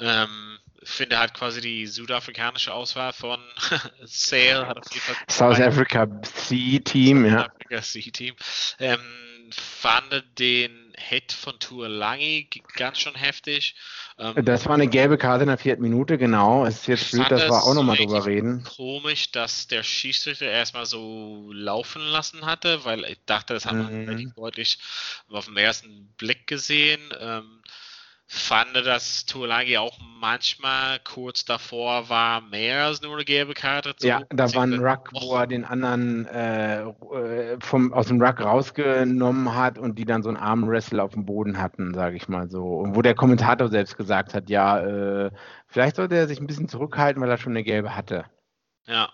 Ähm, 0.00 0.58
finde 0.84 1.18
halt 1.18 1.34
quasi 1.34 1.60
die 1.60 1.86
südafrikanische 1.86 2.72
Auswahl 2.72 3.12
von 3.12 3.40
Sale 4.04 4.66
hat 4.66 4.78
auf 4.78 4.90
jeden 4.90 5.04
Fall 5.04 5.16
South 5.28 5.60
Africa 5.60 6.08
C-Team, 6.22 7.26
ja. 7.26 7.42
South 7.42 7.50
Africa 7.50 7.82
C-Team. 7.82 8.34
Ähm, 8.78 9.00
fand 9.82 10.24
den 10.38 10.94
Hit 10.96 11.32
von 11.32 11.58
Tuolangi 11.58 12.48
ganz 12.76 13.00
schön 13.00 13.16
heftig. 13.16 13.74
Ähm, 14.16 14.44
das 14.44 14.66
war 14.66 14.74
eine 14.74 14.86
gelbe 14.86 15.18
Karte 15.18 15.42
in 15.42 15.48
der 15.48 15.58
vierten 15.58 15.82
Minute, 15.82 16.18
genau. 16.18 16.64
Es 16.64 16.76
ist 16.76 16.86
jetzt 16.86 17.10
blöd, 17.10 17.28
dass 17.28 17.48
wir 17.48 17.64
auch 17.64 17.74
nochmal 17.74 17.96
drüber 17.96 18.24
reden. 18.24 18.62
Komisch, 18.62 19.32
dass 19.32 19.66
der 19.66 19.82
Schiedsrichter 19.82 20.46
erstmal 20.46 20.86
so 20.86 21.50
laufen 21.52 22.00
lassen 22.00 22.46
hatte, 22.46 22.84
weil 22.84 23.04
ich 23.06 23.18
dachte, 23.26 23.54
das 23.54 23.66
hat 23.66 23.74
man 23.74 24.04
mhm. 24.04 24.32
deutlich 24.36 24.78
auf 25.28 25.46
den 25.46 25.56
ersten 25.56 26.14
Blick 26.16 26.46
gesehen. 26.46 27.00
Ähm, 27.18 27.60
fand, 28.32 28.74
dass 28.74 29.26
Tuolagi 29.26 29.76
auch 29.76 29.98
manchmal 30.18 30.98
kurz 31.04 31.44
davor 31.44 32.08
war, 32.08 32.40
mehr 32.40 32.86
als 32.86 33.02
nur 33.02 33.12
eine 33.12 33.26
gelbe 33.26 33.52
Karte 33.52 33.94
zu 33.94 34.08
Ja, 34.08 34.22
da 34.30 34.52
war 34.54 34.62
ein 34.62 34.78
Ruck, 34.78 35.10
wo 35.12 35.36
er 35.36 35.46
den 35.46 35.66
anderen 35.66 36.26
äh, 36.28 36.80
äh, 36.82 37.58
vom, 37.60 37.92
aus 37.92 38.06
dem 38.06 38.22
Ruck 38.22 38.40
rausgenommen 38.40 39.54
hat 39.54 39.78
und 39.78 39.98
die 39.98 40.06
dann 40.06 40.22
so 40.22 40.30
einen 40.30 40.38
armen 40.38 40.66
Wrestle 40.70 41.02
auf 41.02 41.12
dem 41.12 41.26
Boden 41.26 41.60
hatten, 41.60 41.92
sage 41.92 42.16
ich 42.16 42.26
mal 42.26 42.48
so. 42.48 42.64
Und 42.64 42.96
wo 42.96 43.02
der 43.02 43.14
Kommentator 43.14 43.68
selbst 43.68 43.98
gesagt 43.98 44.32
hat, 44.32 44.48
ja, 44.48 44.80
äh, 44.80 45.30
vielleicht 45.66 45.96
sollte 45.96 46.16
er 46.16 46.26
sich 46.26 46.40
ein 46.40 46.46
bisschen 46.46 46.68
zurückhalten, 46.68 47.20
weil 47.20 47.30
er 47.30 47.36
schon 47.36 47.52
eine 47.52 47.64
gelbe 47.64 47.94
hatte. 47.94 48.24
Ja. 48.86 49.10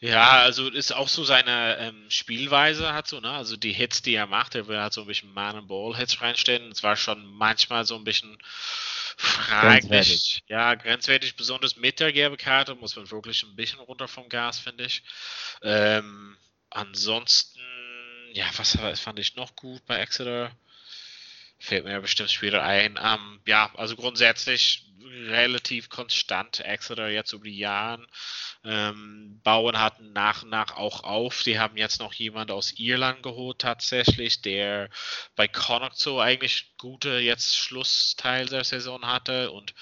Ja, 0.00 0.42
also 0.42 0.68
ist 0.68 0.92
auch 0.94 1.08
so 1.08 1.24
seine 1.24 1.76
ähm, 1.78 2.06
Spielweise 2.08 2.92
hat 2.92 3.08
so, 3.08 3.18
ne? 3.20 3.30
Also 3.32 3.56
die 3.56 3.72
Hits, 3.72 4.00
die 4.00 4.14
er 4.14 4.26
macht, 4.26 4.54
er 4.54 4.68
will 4.68 4.78
halt 4.78 4.92
so 4.92 5.00
ein 5.00 5.06
bisschen 5.08 5.32
Man 5.32 5.56
and 5.56 5.66
Ball 5.68 5.96
Hits 5.96 6.20
reinstellen. 6.20 6.70
Es 6.70 6.84
war 6.84 6.94
schon 6.96 7.26
manchmal 7.26 7.84
so 7.84 7.96
ein 7.96 8.04
bisschen 8.04 8.38
fraglich. 9.16 9.58
Grenzwertig. 9.58 10.44
Ja, 10.48 10.74
grenzwertig, 10.76 11.34
besonders 11.34 11.76
mit 11.76 11.98
der 11.98 12.12
gelben 12.12 12.36
Karte, 12.36 12.76
muss 12.76 12.94
man 12.94 13.10
wirklich 13.10 13.42
ein 13.42 13.56
bisschen 13.56 13.80
runter 13.80 14.06
vom 14.06 14.28
Gas, 14.28 14.60
finde 14.60 14.84
ich. 14.84 15.02
Ähm, 15.62 16.36
ansonsten, 16.70 17.60
ja, 18.32 18.46
was 18.56 18.78
fand 19.00 19.18
ich 19.18 19.34
noch 19.34 19.56
gut 19.56 19.84
bei 19.86 19.98
Exeter? 19.98 20.52
Fällt 21.58 21.84
mir 21.84 22.00
bestimmt 22.00 22.30
später 22.30 22.62
ein. 22.62 22.98
Ähm, 23.02 23.40
ja, 23.46 23.70
also 23.74 23.96
grundsätzlich 23.96 24.88
relativ 25.28 25.88
konstant 25.88 26.60
Exeter 26.60 27.08
jetzt 27.08 27.32
über 27.32 27.44
die 27.44 27.58
Jahre. 27.58 28.06
Ähm, 28.64 29.40
bauen 29.42 29.78
hatten 29.78 30.12
nach 30.12 30.42
und 30.42 30.50
nach 30.50 30.76
auch 30.76 31.04
auf. 31.04 31.42
Die 31.42 31.58
haben 31.58 31.76
jetzt 31.76 32.00
noch 32.00 32.12
jemand 32.12 32.50
aus 32.50 32.72
Irland 32.78 33.22
geholt 33.22 33.60
tatsächlich, 33.60 34.42
der 34.42 34.90
bei 35.36 35.48
Connacht 35.48 35.98
so 35.98 36.20
eigentlich 36.20 36.74
gute 36.78 37.18
jetzt 37.18 37.56
Schlussteil 37.56 38.46
der 38.46 38.64
Saison 38.64 39.06
hatte 39.06 39.50
und 39.50 39.74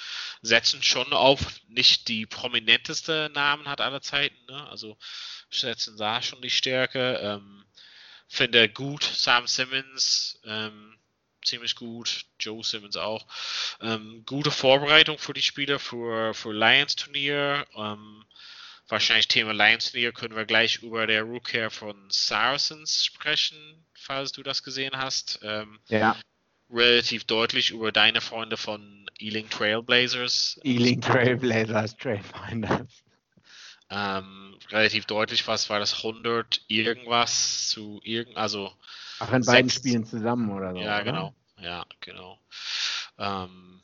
setzen 0.43 0.83
schon 0.83 1.13
auf 1.13 1.61
nicht 1.69 2.09
die 2.09 2.27
prominenteste 2.27 3.31
Namen 3.35 3.69
hat 3.69 3.81
aller 3.81 4.03
Zeiten. 4.03 4.45
Ne? 4.47 4.69
Also 4.69 4.97
setzen 5.51 5.97
da 5.97 6.23
schon 6.23 6.43
die 6.43 6.51
Stärke. 6.51 7.19
Ähm, 7.23 7.65
finde 8.29 8.69
gut 8.69 9.05
Sam 9.05 9.47
Simmons. 9.47 10.41
Ähm, 10.45 10.99
ziemlich 11.47 11.77
gut. 11.77 12.25
Joe 12.39 12.63
Simmons 12.63 12.97
auch. 12.97 13.27
Ähm, 13.81 14.23
gute 14.27 14.51
Vorbereitung 14.51 15.19
für 15.19 15.33
die 15.33 15.43
Spieler 15.43 15.79
für, 15.79 16.35
für 16.35 16.53
Lions 16.53 16.97
Turnier. 16.97 17.67
Ähm, 17.77 18.25
wahrscheinlich 18.89 19.29
Thema 19.29 19.53
Lions 19.53 19.91
Turnier 19.91 20.13
können 20.13 20.37
wir 20.37 20.45
gleich 20.45 20.83
über 20.83 21.07
der 21.07 21.23
Rookie 21.23 21.71
von 21.71 21.97
Saracens 22.11 23.05
sprechen, 23.05 23.85
falls 23.95 24.33
du 24.33 24.43
das 24.43 24.63
gesehen 24.63 24.97
hast. 24.97 25.41
Ähm, 25.43 25.79
ja. 25.89 26.17
Relativ 26.69 27.25
deutlich 27.25 27.71
über 27.71 27.93
deine 27.93 28.21
Freunde 28.21 28.57
von 28.57 29.09
Ealing 29.19 29.49
Trailblazers. 29.49 30.61
Ealing 30.65 31.01
Trailblazers, 31.01 31.97
Trailfinders. 31.97 33.05
Ähm, 33.89 34.59
relativ 34.71 35.07
deutlich, 35.07 35.47
was 35.47 35.71
war 35.71 35.79
das 35.79 35.99
100 35.99 36.63
irgendwas 36.67 37.69
zu 37.69 38.01
irgend, 38.03 38.37
also 38.37 38.73
Ach, 39.19 39.33
in 39.33 39.45
beiden 39.45 39.71
Spielen 39.71 40.05
zusammen 40.05 40.51
oder 40.51 40.73
so. 40.73 40.81
Ja, 40.81 40.97
oder? 40.97 41.05
genau. 41.05 41.35
Ja, 41.61 41.87
genau. 42.01 42.39
Ähm, 43.19 43.81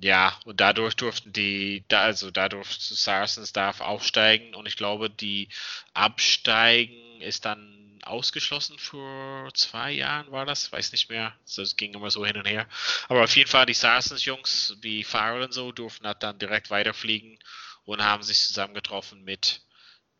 ja, 0.00 0.36
und 0.44 0.60
dadurch 0.60 0.96
durften 0.96 1.32
die, 1.32 1.84
da, 1.88 2.02
also 2.02 2.30
dadurch 2.30 2.68
Saracens 2.78 3.52
darf 3.52 3.80
aufsteigen 3.80 4.54
und 4.54 4.66
ich 4.66 4.76
glaube, 4.76 5.08
die 5.08 5.48
Absteigen 5.92 7.20
ist 7.20 7.44
dann 7.44 8.00
ausgeschlossen 8.02 8.78
für 8.78 9.50
zwei 9.54 9.92
Jahren, 9.92 10.30
war 10.30 10.46
das? 10.46 10.70
Weiß 10.72 10.92
nicht 10.92 11.08
mehr. 11.08 11.34
Es 11.46 11.76
ging 11.76 11.94
immer 11.94 12.10
so 12.10 12.24
hin 12.26 12.36
und 12.36 12.46
her. 12.46 12.66
Aber 13.08 13.24
auf 13.24 13.34
jeden 13.36 13.48
Fall, 13.48 13.66
die 13.66 13.74
Saracens-Jungs, 13.74 14.76
die 14.82 15.04
Farrell 15.04 15.42
und 15.42 15.54
so, 15.54 15.72
durften 15.72 16.06
halt 16.06 16.22
dann 16.22 16.38
direkt 16.38 16.70
weiterfliegen 16.70 17.38
und 17.84 18.02
haben 18.02 18.22
sich 18.22 18.40
zusammengetroffen 18.46 19.24
mit, 19.24 19.62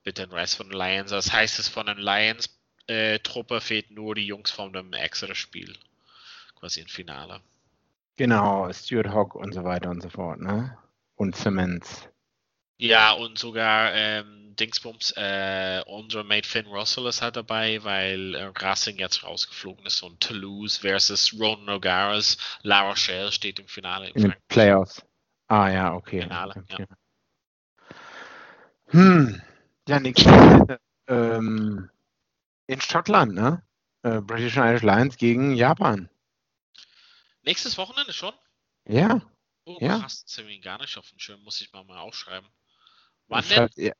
mit 0.04 0.18
den 0.18 0.30
Rest 0.32 0.56
von 0.56 0.68
den 0.68 0.78
Lions. 0.78 1.10
Das 1.10 1.32
heißt, 1.32 1.58
es 1.58 1.68
von 1.68 1.86
den 1.86 1.98
Lions-Truppe 1.98 2.63
äh, 2.86 3.18
fehlt 3.60 3.90
nur 3.90 4.14
die 4.14 4.26
Jungs 4.26 4.50
von 4.50 4.72
dem 4.72 4.92
Exeter-Spiel. 4.92 5.74
Quasi 6.56 6.80
im 6.80 6.88
Finale. 6.88 7.40
Genau, 8.16 8.72
Stuart 8.72 9.12
Hogg 9.12 9.36
und 9.36 9.52
so 9.52 9.64
weiter 9.64 9.90
und 9.90 10.02
so 10.02 10.08
fort, 10.08 10.40
ne? 10.40 10.76
Und 11.16 11.36
Simmons. 11.36 12.08
Ja, 12.76 13.12
und 13.12 13.38
sogar 13.38 13.92
ähm, 13.92 14.54
Dingsbums, 14.56 15.12
äh, 15.16 15.82
unser 15.86 16.24
Mate 16.24 16.48
Finn 16.48 16.66
Russell 16.66 17.06
ist 17.06 17.22
halt 17.22 17.36
dabei, 17.36 17.82
weil 17.82 18.34
äh, 18.34 18.52
Racing 18.56 18.98
jetzt 18.98 19.24
rausgeflogen 19.24 19.86
ist 19.86 20.02
und 20.02 20.20
Toulouse 20.20 20.78
versus 20.78 21.34
Ron 21.38 21.64
Nogaras, 21.64 22.36
La 22.62 22.82
Rochelle 22.82 23.32
steht 23.32 23.58
im 23.58 23.68
Finale. 23.68 24.10
In 24.10 24.22
den 24.22 24.34
Playoffs. 24.48 25.04
Ah 25.48 25.68
ja, 25.68 25.94
okay. 25.94 26.22
Finale, 26.22 26.54
okay. 26.56 26.86
ja. 26.88 26.96
Hm, 28.88 29.42
ja, 29.88 30.00
nix. 30.00 30.24
ähm, 31.08 31.90
in 32.66 32.80
Schottland, 32.80 33.34
ne? 33.34 33.62
Äh, 34.02 34.20
British 34.20 34.56
and 34.58 34.66
Irish 34.68 34.82
Lions 34.82 35.16
gegen 35.16 35.54
Japan. 35.54 36.08
Nächstes 37.42 37.76
Wochenende 37.78 38.12
schon? 38.12 38.34
Ja. 38.86 39.20
Oh, 39.66 39.78
Ja. 39.80 39.98
krass, 39.98 40.24
das 40.24 40.38
irgendwie 40.38 40.60
gar 40.60 40.78
nicht 40.80 40.96
auf 40.98 41.08
dem 41.10 41.18
Schirm, 41.18 41.42
muss 41.42 41.60
ich 41.60 41.72
mal, 41.72 41.84
mal 41.84 41.98
aufschreiben. 41.98 42.48
Wann 43.28 43.44
Ich, 43.44 43.50
denn? 43.50 43.68
ja, 43.76 43.92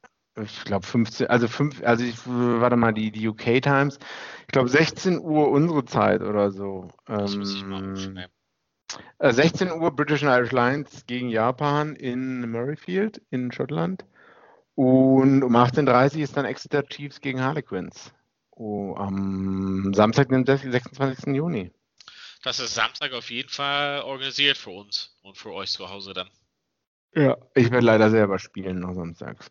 ich 0.43 0.65
glaube 0.65 0.87
15, 0.87 1.29
also 1.29 1.49
fünf, 1.49 1.83
also 1.85 2.05
ich, 2.05 2.17
warte 2.27 2.77
mal, 2.77 2.93
die, 2.93 3.11
die 3.11 3.29
UK 3.29 3.61
Times, 3.63 3.99
ich 4.43 4.49
glaube 4.49 4.69
16 4.69 5.19
Uhr 5.21 5.49
unsere 5.51 5.85
Zeit 5.85 6.21
oder 6.23 6.51
so. 6.51 6.89
Das 7.23 7.39
muss 7.39 7.55
ich 7.55 7.65
mal 7.69 7.77
Ähm, 7.77 7.91
aufschreiben. 7.93 8.35
äh, 9.19 9.33
16 9.33 9.71
Uhr 9.73 9.91
British 9.95 10.23
and 10.23 10.33
Irish 10.33 10.53
Lions 10.53 11.07
gegen 11.07 11.29
Japan 11.31 11.97
in 11.97 12.51
Murrayfield 12.51 13.23
in 13.31 13.51
Schottland. 13.53 14.05
Und 14.75 15.43
um 15.43 15.57
18.30 15.57 16.17
Uhr 16.17 16.23
ist 16.25 16.37
dann 16.37 16.45
Exeter 16.47 16.87
Chiefs 16.87 17.21
gegen 17.21 17.41
Harlequins. 17.43 18.13
Oh, 18.57 18.95
am 18.97 19.93
Samstag, 19.95 20.29
den 20.29 20.47
26. 20.47 21.35
Juni. 21.35 21.73
Das 22.43 22.61
ist 22.61 22.75
Samstag 22.75 23.13
auf 23.13 23.31
jeden 23.31 23.49
Fall 23.49 24.03
organisiert 24.03 24.57
für 24.57 24.71
uns 24.71 25.17
und 25.23 25.37
für 25.37 25.53
euch 25.53 25.71
zu 25.71 25.89
Hause 25.89 26.13
dann. 26.13 26.31
Ja. 27.15 27.37
Ich 27.55 27.71
werde 27.71 27.87
leider 27.87 28.11
selber 28.11 28.39
spielen 28.39 28.81
noch 28.81 28.95
samstags. 28.95 29.51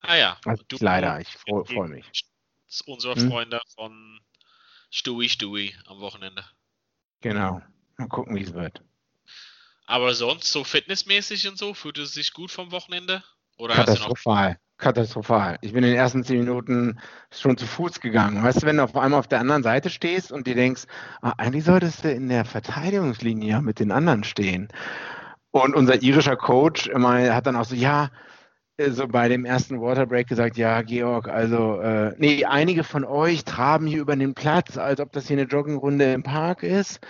Ah 0.00 0.16
ja. 0.16 0.40
Also 0.44 0.62
du- 0.68 0.76
leider, 0.80 1.20
ich 1.20 1.28
freue 1.28 1.64
freu 1.64 1.88
mich. 1.88 2.06
Das 2.10 2.80
ist 2.80 2.88
unsere 2.88 3.16
Hm? 3.16 3.28
Freunde 3.28 3.60
von 3.74 4.20
Stewie 4.90 5.28
Stewie 5.28 5.74
am 5.86 6.00
Wochenende. 6.00 6.44
Genau. 7.20 7.60
Mal 7.96 8.08
gucken, 8.08 8.36
wie 8.36 8.42
es 8.42 8.54
wird. 8.54 8.82
Aber 9.86 10.14
sonst 10.14 10.52
so 10.52 10.64
fitnessmäßig 10.64 11.48
und 11.48 11.58
so, 11.58 11.74
fühlt 11.74 11.98
es 11.98 12.12
sich 12.12 12.32
gut 12.32 12.50
vom 12.50 12.70
Wochenende? 12.70 13.24
Oder 13.56 13.76
hast 13.76 13.88
du 13.88 13.92
noch 13.94 13.98
Katastrophal. 14.00 14.60
Katastrophal. 14.78 15.58
Ich 15.60 15.72
bin 15.72 15.82
in 15.82 15.90
den 15.90 15.98
ersten 15.98 16.22
zehn 16.22 16.38
Minuten 16.38 16.98
schon 17.32 17.56
zu 17.56 17.66
Fuß 17.66 18.00
gegangen. 18.00 18.42
Weißt 18.42 18.62
du, 18.62 18.66
wenn 18.66 18.76
du 18.76 18.84
auf 18.84 18.96
einmal 18.96 19.18
auf 19.18 19.26
der 19.26 19.40
anderen 19.40 19.64
Seite 19.64 19.90
stehst 19.90 20.30
und 20.30 20.46
dir 20.46 20.54
denkst, 20.54 20.84
ah, 21.20 21.34
eigentlich 21.36 21.64
solltest 21.64 22.04
du 22.04 22.12
in 22.12 22.28
der 22.28 22.44
Verteidigungslinie 22.44 23.60
mit 23.60 23.80
den 23.80 23.90
anderen 23.90 24.22
stehen. 24.22 24.68
Und 25.50 25.74
unser 25.74 26.00
irischer 26.00 26.36
Coach 26.36 26.86
immer 26.86 27.34
hat 27.34 27.46
dann 27.46 27.56
auch 27.56 27.64
so, 27.64 27.74
ja, 27.74 28.10
äh, 28.76 28.90
so 28.90 29.08
bei 29.08 29.28
dem 29.28 29.44
ersten 29.44 29.80
Waterbreak 29.80 30.28
gesagt, 30.28 30.56
ja, 30.56 30.82
Georg, 30.82 31.28
also, 31.28 31.80
äh, 31.80 32.14
nee, 32.18 32.44
einige 32.44 32.84
von 32.84 33.04
euch 33.04 33.44
traben 33.44 33.86
hier 33.86 34.00
über 34.00 34.14
den 34.14 34.34
Platz, 34.34 34.78
als 34.78 35.00
ob 35.00 35.12
das 35.12 35.26
hier 35.26 35.38
eine 35.38 35.48
Joggingrunde 35.48 36.12
im 36.12 36.22
Park 36.22 36.62
ist. 36.62 37.00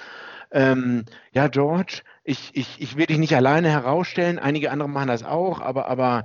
Ähm, 0.50 1.04
ja, 1.32 1.48
George, 1.48 2.00
ich, 2.24 2.50
ich, 2.54 2.80
ich 2.80 2.96
will 2.96 3.06
dich 3.06 3.18
nicht 3.18 3.36
alleine 3.36 3.68
herausstellen, 3.68 4.38
einige 4.38 4.70
andere 4.70 4.88
machen 4.88 5.08
das 5.08 5.22
auch, 5.22 5.60
aber, 5.60 5.88
aber 5.88 6.24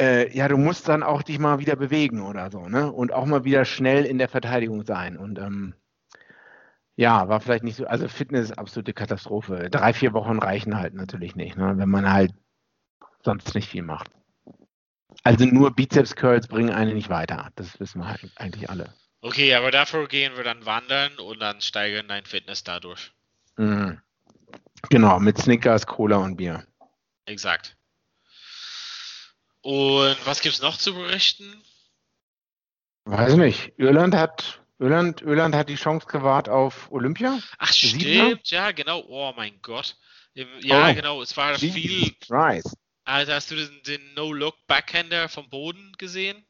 äh, 0.00 0.34
ja, 0.34 0.48
du 0.48 0.56
musst 0.56 0.88
dann 0.88 1.02
auch 1.02 1.22
dich 1.22 1.38
mal 1.38 1.58
wieder 1.58 1.76
bewegen 1.76 2.22
oder 2.22 2.50
so, 2.50 2.68
ne? 2.68 2.90
Und 2.90 3.12
auch 3.12 3.26
mal 3.26 3.44
wieder 3.44 3.64
schnell 3.64 4.04
in 4.04 4.18
der 4.18 4.28
Verteidigung 4.28 4.84
sein. 4.84 5.16
Und 5.16 5.38
ähm, 5.38 5.74
ja, 6.96 7.28
war 7.28 7.40
vielleicht 7.40 7.64
nicht 7.64 7.76
so, 7.76 7.86
also 7.86 8.08
Fitness 8.08 8.52
absolute 8.52 8.92
Katastrophe. 8.92 9.68
Drei, 9.70 9.92
vier 9.92 10.12
Wochen 10.12 10.38
reichen 10.38 10.78
halt 10.78 10.94
natürlich 10.94 11.36
nicht, 11.36 11.56
ne? 11.56 11.74
Wenn 11.76 11.88
man 11.88 12.10
halt 12.10 12.32
sonst 13.22 13.54
nicht 13.54 13.68
viel 13.68 13.82
macht. 13.82 14.10
Also 15.22 15.44
nur 15.44 15.74
Bizeps 15.74 16.16
Curls 16.16 16.48
bringen 16.48 16.70
einen 16.70 16.94
nicht 16.94 17.10
weiter. 17.10 17.50
Das 17.56 17.78
wissen 17.78 18.00
wir 18.00 18.08
halt 18.08 18.30
eigentlich 18.36 18.70
alle. 18.70 18.94
Okay, 19.22 19.54
aber 19.54 19.70
dafür 19.70 20.08
gehen 20.08 20.34
wir 20.36 20.44
dann 20.44 20.64
wandern 20.64 21.18
und 21.18 21.40
dann 21.40 21.60
steigern 21.60 22.08
dein 22.08 22.24
Fitness 22.24 22.64
dadurch. 22.64 23.12
Mhm. 23.58 24.00
Genau, 24.88 25.20
mit 25.20 25.36
Snickers, 25.36 25.86
Cola 25.86 26.16
und 26.16 26.36
Bier. 26.36 26.64
Exakt. 27.26 27.76
Und 29.62 30.16
was 30.24 30.40
gibt's 30.40 30.60
noch 30.62 30.76
zu 30.78 30.94
berichten? 30.94 31.62
Weiß 33.04 33.34
nicht. 33.36 33.72
Irland 33.76 34.14
hat, 34.14 34.62
Irland, 34.78 35.22
Irland 35.22 35.54
hat 35.54 35.68
die 35.68 35.76
Chance 35.76 36.06
gewahrt 36.06 36.48
auf 36.48 36.90
Olympia. 36.90 37.38
Ach, 37.58 37.72
stimmt, 37.72 38.48
ja, 38.50 38.70
genau. 38.72 39.04
Oh 39.08 39.32
mein 39.36 39.60
Gott. 39.62 39.96
Ja, 40.34 40.90
Oh. 40.90 40.94
genau, 40.94 41.22
es 41.22 41.36
war 41.36 41.58
viel. 41.58 42.14
Rice. 42.30 42.76
Also 43.04 43.32
hast 43.32 43.50
du 43.50 43.56
den, 43.56 43.82
den 43.82 44.14
No-Look-Backhander 44.14 45.28
vom 45.28 45.48
Boden 45.48 45.92
gesehen? 45.98 46.46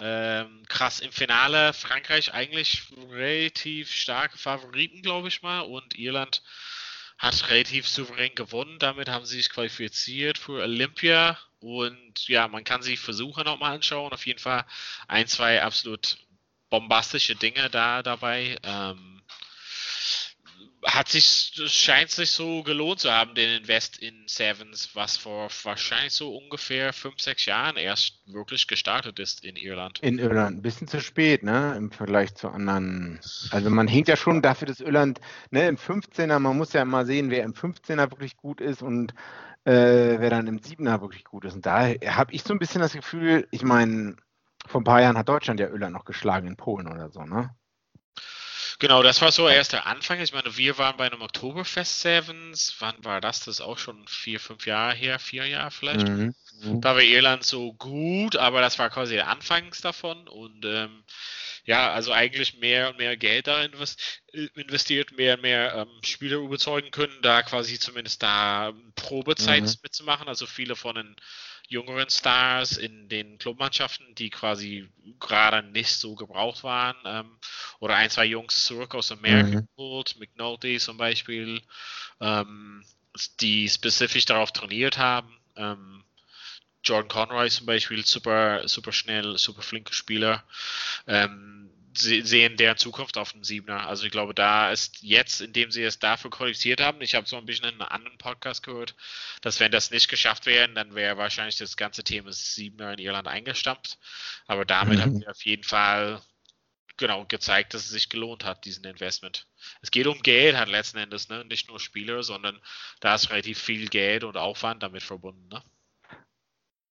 Ähm, 0.00 0.64
krass, 0.68 1.00
im 1.00 1.12
Finale 1.12 1.72
Frankreich 1.72 2.34
eigentlich 2.34 2.82
relativ 3.10 3.92
starke 3.92 4.36
Favoriten, 4.36 5.02
glaube 5.02 5.28
ich 5.28 5.42
mal, 5.42 5.60
und 5.60 5.96
Irland 5.96 6.42
hat 7.16 7.48
relativ 7.48 7.88
souverän 7.88 8.34
gewonnen. 8.34 8.78
Damit 8.80 9.08
haben 9.08 9.24
sie 9.24 9.36
sich 9.36 9.50
qualifiziert 9.50 10.36
für 10.36 10.62
Olympia 10.62 11.38
und 11.64 12.28
ja, 12.28 12.46
man 12.46 12.62
kann 12.62 12.82
sich 12.82 13.00
Versuche 13.00 13.42
nochmal 13.42 13.76
anschauen. 13.76 14.12
Auf 14.12 14.26
jeden 14.26 14.38
Fall 14.38 14.66
ein, 15.08 15.26
zwei 15.26 15.62
absolut 15.62 16.18
bombastische 16.68 17.36
Dinge 17.36 17.70
da 17.70 18.02
dabei. 18.02 18.58
Ähm, 18.62 19.22
hat 20.84 21.08
sich, 21.08 21.52
scheint 21.68 22.10
sich 22.10 22.32
so 22.32 22.62
gelohnt 22.62 23.00
zu 23.00 23.10
haben, 23.10 23.34
den 23.34 23.62
Invest 23.62 23.96
in 23.96 24.24
Sevens, 24.26 24.90
was 24.92 25.16
vor 25.16 25.48
wahrscheinlich 25.62 26.12
so 26.12 26.36
ungefähr 26.36 26.92
fünf, 26.92 27.18
sechs 27.18 27.46
Jahren 27.46 27.78
erst 27.78 28.20
wirklich 28.26 28.66
gestartet 28.66 29.18
ist 29.18 29.42
in 29.42 29.56
Irland. 29.56 30.00
In 30.00 30.18
Irland, 30.18 30.58
ein 30.58 30.62
bisschen 30.62 30.86
zu 30.86 31.00
spät, 31.00 31.44
ne, 31.44 31.74
im 31.78 31.90
Vergleich 31.90 32.34
zu 32.34 32.48
anderen. 32.50 33.20
Also 33.50 33.70
man 33.70 33.88
hinkt 33.88 34.08
ja 34.08 34.16
schon 34.16 34.42
dafür, 34.42 34.68
dass 34.68 34.80
Irland, 34.80 35.18
ne, 35.50 35.66
im 35.68 35.78
15er, 35.78 36.38
man 36.38 36.58
muss 36.58 36.74
ja 36.74 36.84
mal 36.84 37.06
sehen, 37.06 37.30
wer 37.30 37.44
im 37.44 37.54
15er 37.54 38.10
wirklich 38.10 38.36
gut 38.36 38.60
ist 38.60 38.82
und 38.82 39.14
äh, 39.64 40.20
wer 40.20 40.30
dann 40.30 40.46
im 40.46 40.60
7er 40.60 41.00
wirklich 41.00 41.24
gut 41.24 41.44
ist. 41.44 41.54
Und 41.54 41.66
da 41.66 41.88
habe 41.88 42.32
ich 42.32 42.42
so 42.42 42.52
ein 42.52 42.58
bisschen 42.58 42.80
das 42.80 42.92
Gefühl, 42.92 43.48
ich 43.50 43.62
meine, 43.62 44.16
vor 44.66 44.80
ein 44.80 44.84
paar 44.84 45.00
Jahren 45.00 45.18
hat 45.18 45.28
Deutschland 45.28 45.60
ja 45.60 45.68
Irland 45.68 45.94
noch 45.94 46.04
geschlagen 46.04 46.46
in 46.46 46.56
Polen 46.56 46.86
oder 46.86 47.10
so, 47.10 47.22
ne? 47.22 47.54
Genau, 48.80 49.02
das 49.02 49.22
war 49.22 49.30
so 49.30 49.48
erst 49.48 49.72
der 49.72 49.86
Anfang. 49.86 50.20
Ich 50.20 50.32
meine, 50.32 50.56
wir 50.56 50.78
waren 50.78 50.96
bei 50.96 51.06
einem 51.06 51.22
Oktoberfest 51.22 52.00
Sevens. 52.00 52.74
Wann 52.80 53.04
war 53.04 53.20
das? 53.20 53.40
Das 53.40 53.56
ist 53.56 53.60
auch 53.60 53.78
schon 53.78 54.06
vier, 54.08 54.40
fünf 54.40 54.66
Jahre 54.66 54.94
her, 54.94 55.18
vier 55.18 55.46
Jahre 55.46 55.70
vielleicht. 55.70 56.08
Mhm. 56.08 56.34
Mhm. 56.60 56.80
Da 56.80 56.94
war 56.94 57.02
Irland 57.02 57.44
so 57.44 57.72
gut, 57.74 58.36
aber 58.36 58.60
das 58.60 58.78
war 58.78 58.90
quasi 58.90 59.14
der 59.14 59.28
Anfangs 59.28 59.80
davon. 59.80 60.26
Und 60.28 60.64
ähm, 60.64 61.04
ja, 61.64 61.92
also 61.92 62.12
eigentlich 62.12 62.58
mehr 62.58 62.90
und 62.90 62.98
mehr 62.98 63.16
Geld 63.16 63.46
da 63.46 63.64
investiert, 64.54 65.12
mehr 65.12 65.34
und 65.36 65.42
mehr 65.42 65.74
ähm, 65.74 66.00
Spieler 66.04 66.36
überzeugen 66.38 66.90
können, 66.90 67.16
da 67.22 67.42
quasi 67.42 67.78
zumindest 67.78 68.22
da 68.22 68.74
Probezeit 68.96 69.62
mhm. 69.62 69.74
mitzumachen. 69.82 70.28
Also 70.28 70.46
viele 70.46 70.76
von 70.76 70.96
den 70.96 71.16
jüngeren 71.68 72.10
Stars 72.10 72.76
in 72.76 73.08
den 73.08 73.38
Clubmannschaften, 73.38 74.14
die 74.14 74.28
quasi 74.28 74.88
gerade 75.18 75.66
nicht 75.66 75.92
so 75.92 76.14
gebraucht 76.14 76.62
waren. 76.64 76.96
Ähm, 77.06 77.38
oder 77.80 77.96
ein, 77.96 78.10
zwei 78.10 78.26
Jungs 78.26 78.66
zurück 78.66 78.94
aus 78.94 79.10
Amerika 79.10 79.60
mhm. 79.60 79.68
geholt, 79.76 80.16
McNulty 80.18 80.78
zum 80.78 80.98
Beispiel, 80.98 81.62
ähm, 82.20 82.84
die 83.40 83.68
spezifisch 83.70 84.26
darauf 84.26 84.52
trainiert 84.52 84.98
haben. 84.98 85.34
Ähm, 85.56 86.04
Jordan 86.84 87.08
Conroy 87.08 87.50
zum 87.50 87.66
Beispiel, 87.66 88.04
super, 88.04 88.66
super 88.68 88.92
schnell, 88.92 89.38
super 89.38 89.62
flinke 89.62 89.94
Spieler. 89.94 90.44
Ähm, 91.06 91.70
sehen 91.96 92.56
deren 92.56 92.76
Zukunft 92.76 93.16
auf 93.16 93.32
dem 93.32 93.44
Siebener. 93.44 93.86
Also 93.86 94.04
ich 94.04 94.10
glaube, 94.10 94.34
da 94.34 94.72
ist 94.72 95.02
jetzt, 95.02 95.40
indem 95.40 95.70
sie 95.70 95.82
es 95.82 95.98
dafür 95.98 96.30
qualifiziert 96.30 96.80
haben, 96.80 97.00
ich 97.00 97.14
habe 97.14 97.28
so 97.28 97.36
ein 97.36 97.46
bisschen 97.46 97.66
in 97.66 97.80
einem 97.80 97.82
anderen 97.82 98.18
Podcast 98.18 98.64
gehört, 98.64 98.94
dass 99.42 99.60
wenn 99.60 99.70
das 99.70 99.90
nicht 99.90 100.08
geschafft 100.08 100.46
wäre, 100.46 100.68
dann 100.68 100.94
wäre 100.94 101.16
wahrscheinlich 101.16 101.56
das 101.56 101.76
ganze 101.76 102.02
Thema 102.02 102.32
Siebener 102.32 102.94
in 102.94 102.98
Irland 102.98 103.28
eingestampft. 103.28 103.98
Aber 104.46 104.64
damit 104.64 104.98
mhm. 104.98 105.02
haben 105.02 105.16
sie 105.18 105.28
auf 105.28 105.42
jeden 105.44 105.64
Fall 105.64 106.20
genau 106.96 107.24
gezeigt, 107.26 107.74
dass 107.74 107.84
es 107.84 107.90
sich 107.90 108.08
gelohnt 108.08 108.44
hat, 108.44 108.64
diesen 108.64 108.84
Investment. 108.84 109.46
Es 109.80 109.90
geht 109.90 110.06
um 110.06 110.20
Geld 110.22 110.56
halt 110.56 110.68
letzten 110.68 110.98
Endes, 110.98 111.28
ne? 111.28 111.44
nicht 111.44 111.68
nur 111.68 111.80
Spieler, 111.80 112.22
sondern 112.22 112.60
da 113.00 113.14
ist 113.14 113.30
relativ 113.30 113.60
viel 113.60 113.88
Geld 113.88 114.24
und 114.24 114.36
Aufwand 114.36 114.82
damit 114.82 115.02
verbunden. 115.02 115.48
Ne? 115.48 115.62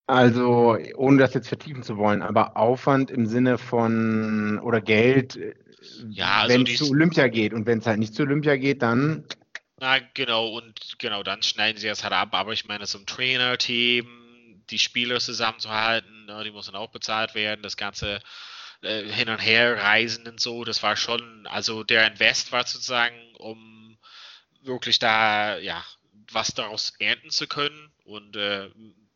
Also, 0.06 0.76
ohne 0.96 1.18
das 1.18 1.32
jetzt 1.34 1.48
vertiefen 1.48 1.82
zu 1.82 1.96
wollen, 1.96 2.20
aber 2.20 2.56
Aufwand 2.56 3.10
im 3.10 3.26
Sinne 3.26 3.56
von 3.56 4.58
oder 4.60 4.82
Geld, 4.82 5.38
ja, 6.10 6.42
also 6.42 6.54
wenn 6.54 6.66
es 6.66 6.76
zu 6.76 6.90
Olympia 6.90 7.28
geht. 7.28 7.54
Und 7.54 7.66
wenn 7.66 7.78
es 7.78 7.86
halt 7.86 7.98
nicht 7.98 8.14
zu 8.14 8.22
Olympia 8.22 8.56
geht, 8.56 8.82
dann. 8.82 9.24
Na, 9.80 9.98
genau, 10.12 10.48
und 10.48 10.98
genau, 10.98 11.22
dann 11.22 11.42
schneiden 11.42 11.80
sie 11.80 11.88
das 11.88 12.04
halt 12.04 12.12
ab, 12.12 12.34
aber 12.34 12.52
ich 12.52 12.66
meine, 12.66 12.86
zum 12.86 13.06
Trainer-Team, 13.06 14.62
die 14.70 14.78
Spieler 14.78 15.20
zusammenzuhalten, 15.20 16.26
ne, 16.26 16.42
die 16.44 16.50
müssen 16.50 16.74
auch 16.74 16.90
bezahlt 16.90 17.34
werden, 17.34 17.62
das 17.62 17.76
Ganze 17.76 18.20
äh, 18.82 19.02
hin 19.04 19.28
und 19.28 19.38
her 19.38 19.82
reisen 19.82 20.26
und 20.28 20.40
so, 20.40 20.64
das 20.64 20.82
war 20.82 20.96
schon, 20.96 21.46
also 21.46 21.82
der 21.82 22.06
Invest 22.06 22.52
war 22.52 22.66
sozusagen, 22.66 23.16
um 23.38 23.98
wirklich 24.62 24.98
da, 24.98 25.58
ja, 25.58 25.82
was 26.32 26.54
daraus 26.54 26.94
ernten 26.98 27.30
zu 27.30 27.46
können. 27.46 27.90
Und 28.04 28.36
äh, 28.36 28.70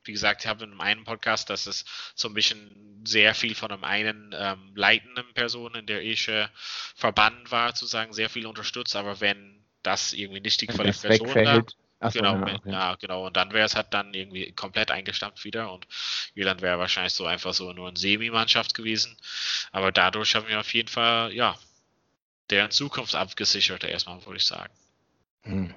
wie 0.08 0.12
gesagt, 0.12 0.42
ich 0.42 0.48
habe 0.48 0.64
in 0.64 0.80
einem 0.80 1.04
Podcast, 1.04 1.50
dass 1.50 1.66
es 1.66 1.84
so 2.14 2.28
ein 2.28 2.34
bisschen 2.34 3.04
sehr 3.06 3.34
viel 3.34 3.54
von 3.54 3.70
einem 3.70 3.84
einen 3.84 4.34
ähm, 4.36 4.72
leitenden 4.74 5.32
Person 5.34 5.74
in 5.74 5.86
der 5.86 6.02
ich 6.02 6.28
äh, 6.28 6.48
Verband 6.96 7.50
war, 7.52 7.68
sozusagen 7.68 8.12
sehr 8.12 8.28
viel 8.28 8.46
unterstützt, 8.46 8.96
aber 8.96 9.20
wenn 9.20 9.64
das 9.82 10.12
irgendwie 10.12 10.40
nicht 10.40 10.60
die 10.60 10.66
Qualifikation 10.66 11.34
war, 11.34 11.64
so, 12.10 12.20
genau, 12.20 12.34
ja, 12.46 12.54
okay. 12.54 12.70
ja, 12.70 12.94
genau. 12.94 13.26
Und 13.26 13.36
dann 13.36 13.52
wäre 13.52 13.66
es 13.66 13.74
halt 13.74 13.88
dann 13.90 14.14
irgendwie 14.14 14.52
komplett 14.52 14.90
eingestampft 14.90 15.44
wieder 15.44 15.72
und 15.72 15.86
Irland 16.34 16.62
wäre 16.62 16.78
wahrscheinlich 16.78 17.12
so 17.12 17.26
einfach 17.26 17.54
so 17.54 17.72
nur 17.72 17.88
eine 17.88 17.96
Semi-Mannschaft 17.96 18.74
gewesen. 18.74 19.16
Aber 19.72 19.90
dadurch 19.90 20.34
haben 20.34 20.48
wir 20.48 20.60
auf 20.60 20.72
jeden 20.74 20.88
Fall, 20.88 21.32
ja, 21.32 21.58
deren 22.50 22.70
Zukunft 22.70 23.14
abgesichert, 23.14 23.84
erstmal, 23.84 24.24
würde 24.24 24.36
ich 24.36 24.46
sagen. 24.46 24.72
Hm. 25.42 25.74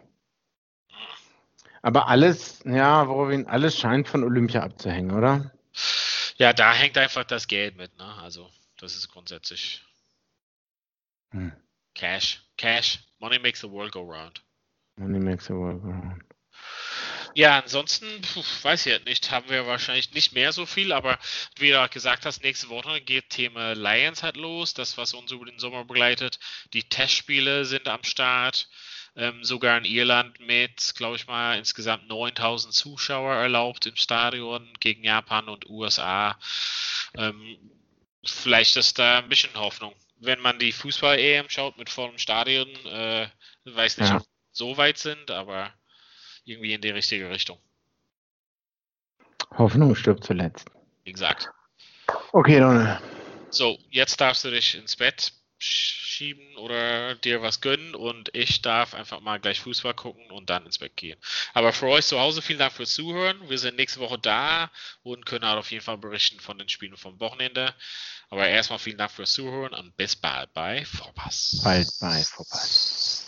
Aber 1.82 2.08
alles, 2.08 2.62
ja, 2.66 3.08
Worin, 3.08 3.48
alles 3.48 3.78
scheint 3.78 4.08
von 4.08 4.24
Olympia 4.24 4.62
abzuhängen, 4.62 5.12
oder? 5.12 5.52
Ja, 6.38 6.54
da 6.54 6.74
hängt 6.74 6.98
einfach 6.98 7.24
das 7.24 7.48
Geld 7.48 7.76
mit, 7.76 7.98
ne? 7.98 8.16
Also, 8.22 8.50
das 8.78 8.96
ist 8.96 9.10
grundsätzlich 9.10 9.84
hm. 11.32 11.52
Cash. 11.96 12.42
Cash. 12.58 13.00
Money 13.20 13.40
makes 13.40 13.62
the 13.62 13.70
world 13.70 13.92
go 13.92 14.02
round. 14.02 14.42
Money 14.98 15.20
makes 15.20 15.46
the 15.48 15.54
world 15.54 15.82
go 15.82 15.90
round. 15.90 16.24
Ja, 17.34 17.60
ansonsten, 17.60 18.22
puh, 18.22 18.44
weiß 18.64 18.86
ich 18.88 19.06
nicht, 19.06 19.32
haben 19.32 19.50
wir 19.50 19.66
wahrscheinlich 19.66 20.14
nicht 20.14 20.34
mehr 20.34 20.52
so 20.52 20.66
viel, 20.66 20.92
aber 20.92 21.18
wie 21.58 21.70
du 21.70 21.82
auch 21.82 21.90
gesagt 21.90 22.26
hast, 22.26 22.44
nächste 22.44 22.68
Woche 22.68 23.00
geht 23.00 23.30
Thema 23.30 23.74
Lions 23.74 24.22
halt 24.22 24.36
los, 24.36 24.74
das, 24.74 24.98
was 24.98 25.14
uns 25.14 25.32
über 25.32 25.46
den 25.46 25.58
Sommer 25.58 25.86
begleitet. 25.86 26.40
Die 26.74 26.84
Testspiele 26.84 27.64
sind 27.64 27.88
am 27.88 28.04
Start 28.04 28.68
ähm, 29.16 29.44
sogar 29.44 29.78
in 29.78 29.86
Irland 29.86 30.40
mit, 30.40 30.94
glaube 30.96 31.16
ich 31.16 31.28
mal, 31.28 31.58
insgesamt 31.58 32.08
9000 32.08 32.74
Zuschauer 32.74 33.34
erlaubt 33.36 33.86
im 33.86 33.96
Stadion 33.96 34.72
gegen 34.80 35.04
Japan 35.04 35.50
und 35.50 35.70
USA. 35.70 36.38
Ähm, 37.16 37.58
vielleicht 38.24 38.78
ist 38.78 39.00
da 39.00 39.20
ein 39.20 39.30
bisschen 39.30 39.54
Hoffnung. 39.56 39.94
Wenn 40.20 40.40
man 40.40 40.60
die 40.60 40.72
Fußball-EM 40.72 41.50
schaut 41.50 41.78
mit 41.78 41.90
vollem 41.90 42.18
Stadion, 42.18 42.70
äh, 42.86 43.28
weiß 43.66 43.98
nicht, 43.98 44.10
ja. 44.10 44.18
ob 44.18 44.26
so 44.52 44.78
weit 44.78 44.98
sind, 44.98 45.32
aber 45.32 45.74
irgendwie 46.46 46.74
in 46.74 46.82
die 46.82 46.90
richtige 46.90 47.30
Richtung. 47.30 47.60
Hoffnung 49.58 49.96
stirbt 49.96 50.24
zuletzt. 50.24 50.70
Exakt. 51.06 51.50
Okay, 52.32 52.60
Donald. 52.60 53.02
So, 53.50 53.78
jetzt 53.90 54.22
darfst 54.22 54.46
du 54.46 54.52
dich 54.52 54.76
ins 54.76 54.96
Bett 54.96 55.34
schieben 55.64 56.56
oder 56.58 57.16
dir 57.16 57.42
was 57.42 57.62
gönnen 57.62 57.96
und 57.96 58.30
ich 58.34 58.62
darf 58.62 58.94
einfach 58.94 59.22
mal 59.22 59.40
gleich 59.40 59.60
Fußball 59.62 59.94
gucken 59.94 60.30
und 60.32 60.50
dann 60.50 60.66
ins 60.66 60.80
Bett 60.80 60.96
gehen. 60.98 61.20
Aber 61.54 61.72
für 61.74 61.88
euch 61.88 62.06
zu 62.06 62.20
Hause 62.20 62.42
vielen 62.42 62.60
Dank 62.60 62.74
fürs 62.74 62.94
Zuhören. 62.94 63.38
Wir 63.50 63.58
sind 63.58 63.78
nächste 63.78 64.00
Woche 64.00 64.18
da 64.20 64.72
und 65.04 65.26
können 65.26 65.46
auch 65.46 65.58
auf 65.58 65.72
jeden 65.72 65.84
Fall 65.84 65.98
berichten 65.98 66.40
von 66.40 66.58
den 66.58 66.70
Spielen 66.70 66.98
vom 66.98 67.20
Wochenende. 67.20 67.74
Aber 68.30 68.48
erstmal 68.48 68.80
vielen 68.80 68.98
Dank 68.98 69.12
fürs 69.12 69.34
Zuhören 69.34 69.74
und 69.74 69.96
bis 69.98 70.16
bald 70.16 70.54
bei 70.54 70.86
Vorpass. 70.86 71.62
Bald 71.64 71.88
bei 72.00 72.24
Vorpass. 72.24 73.28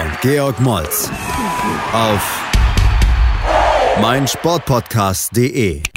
und 0.00 0.20
Georg 0.20 0.58
Moltz. 0.60 1.10
Auf 1.92 2.40
meinsportpodcast.de 4.00 5.91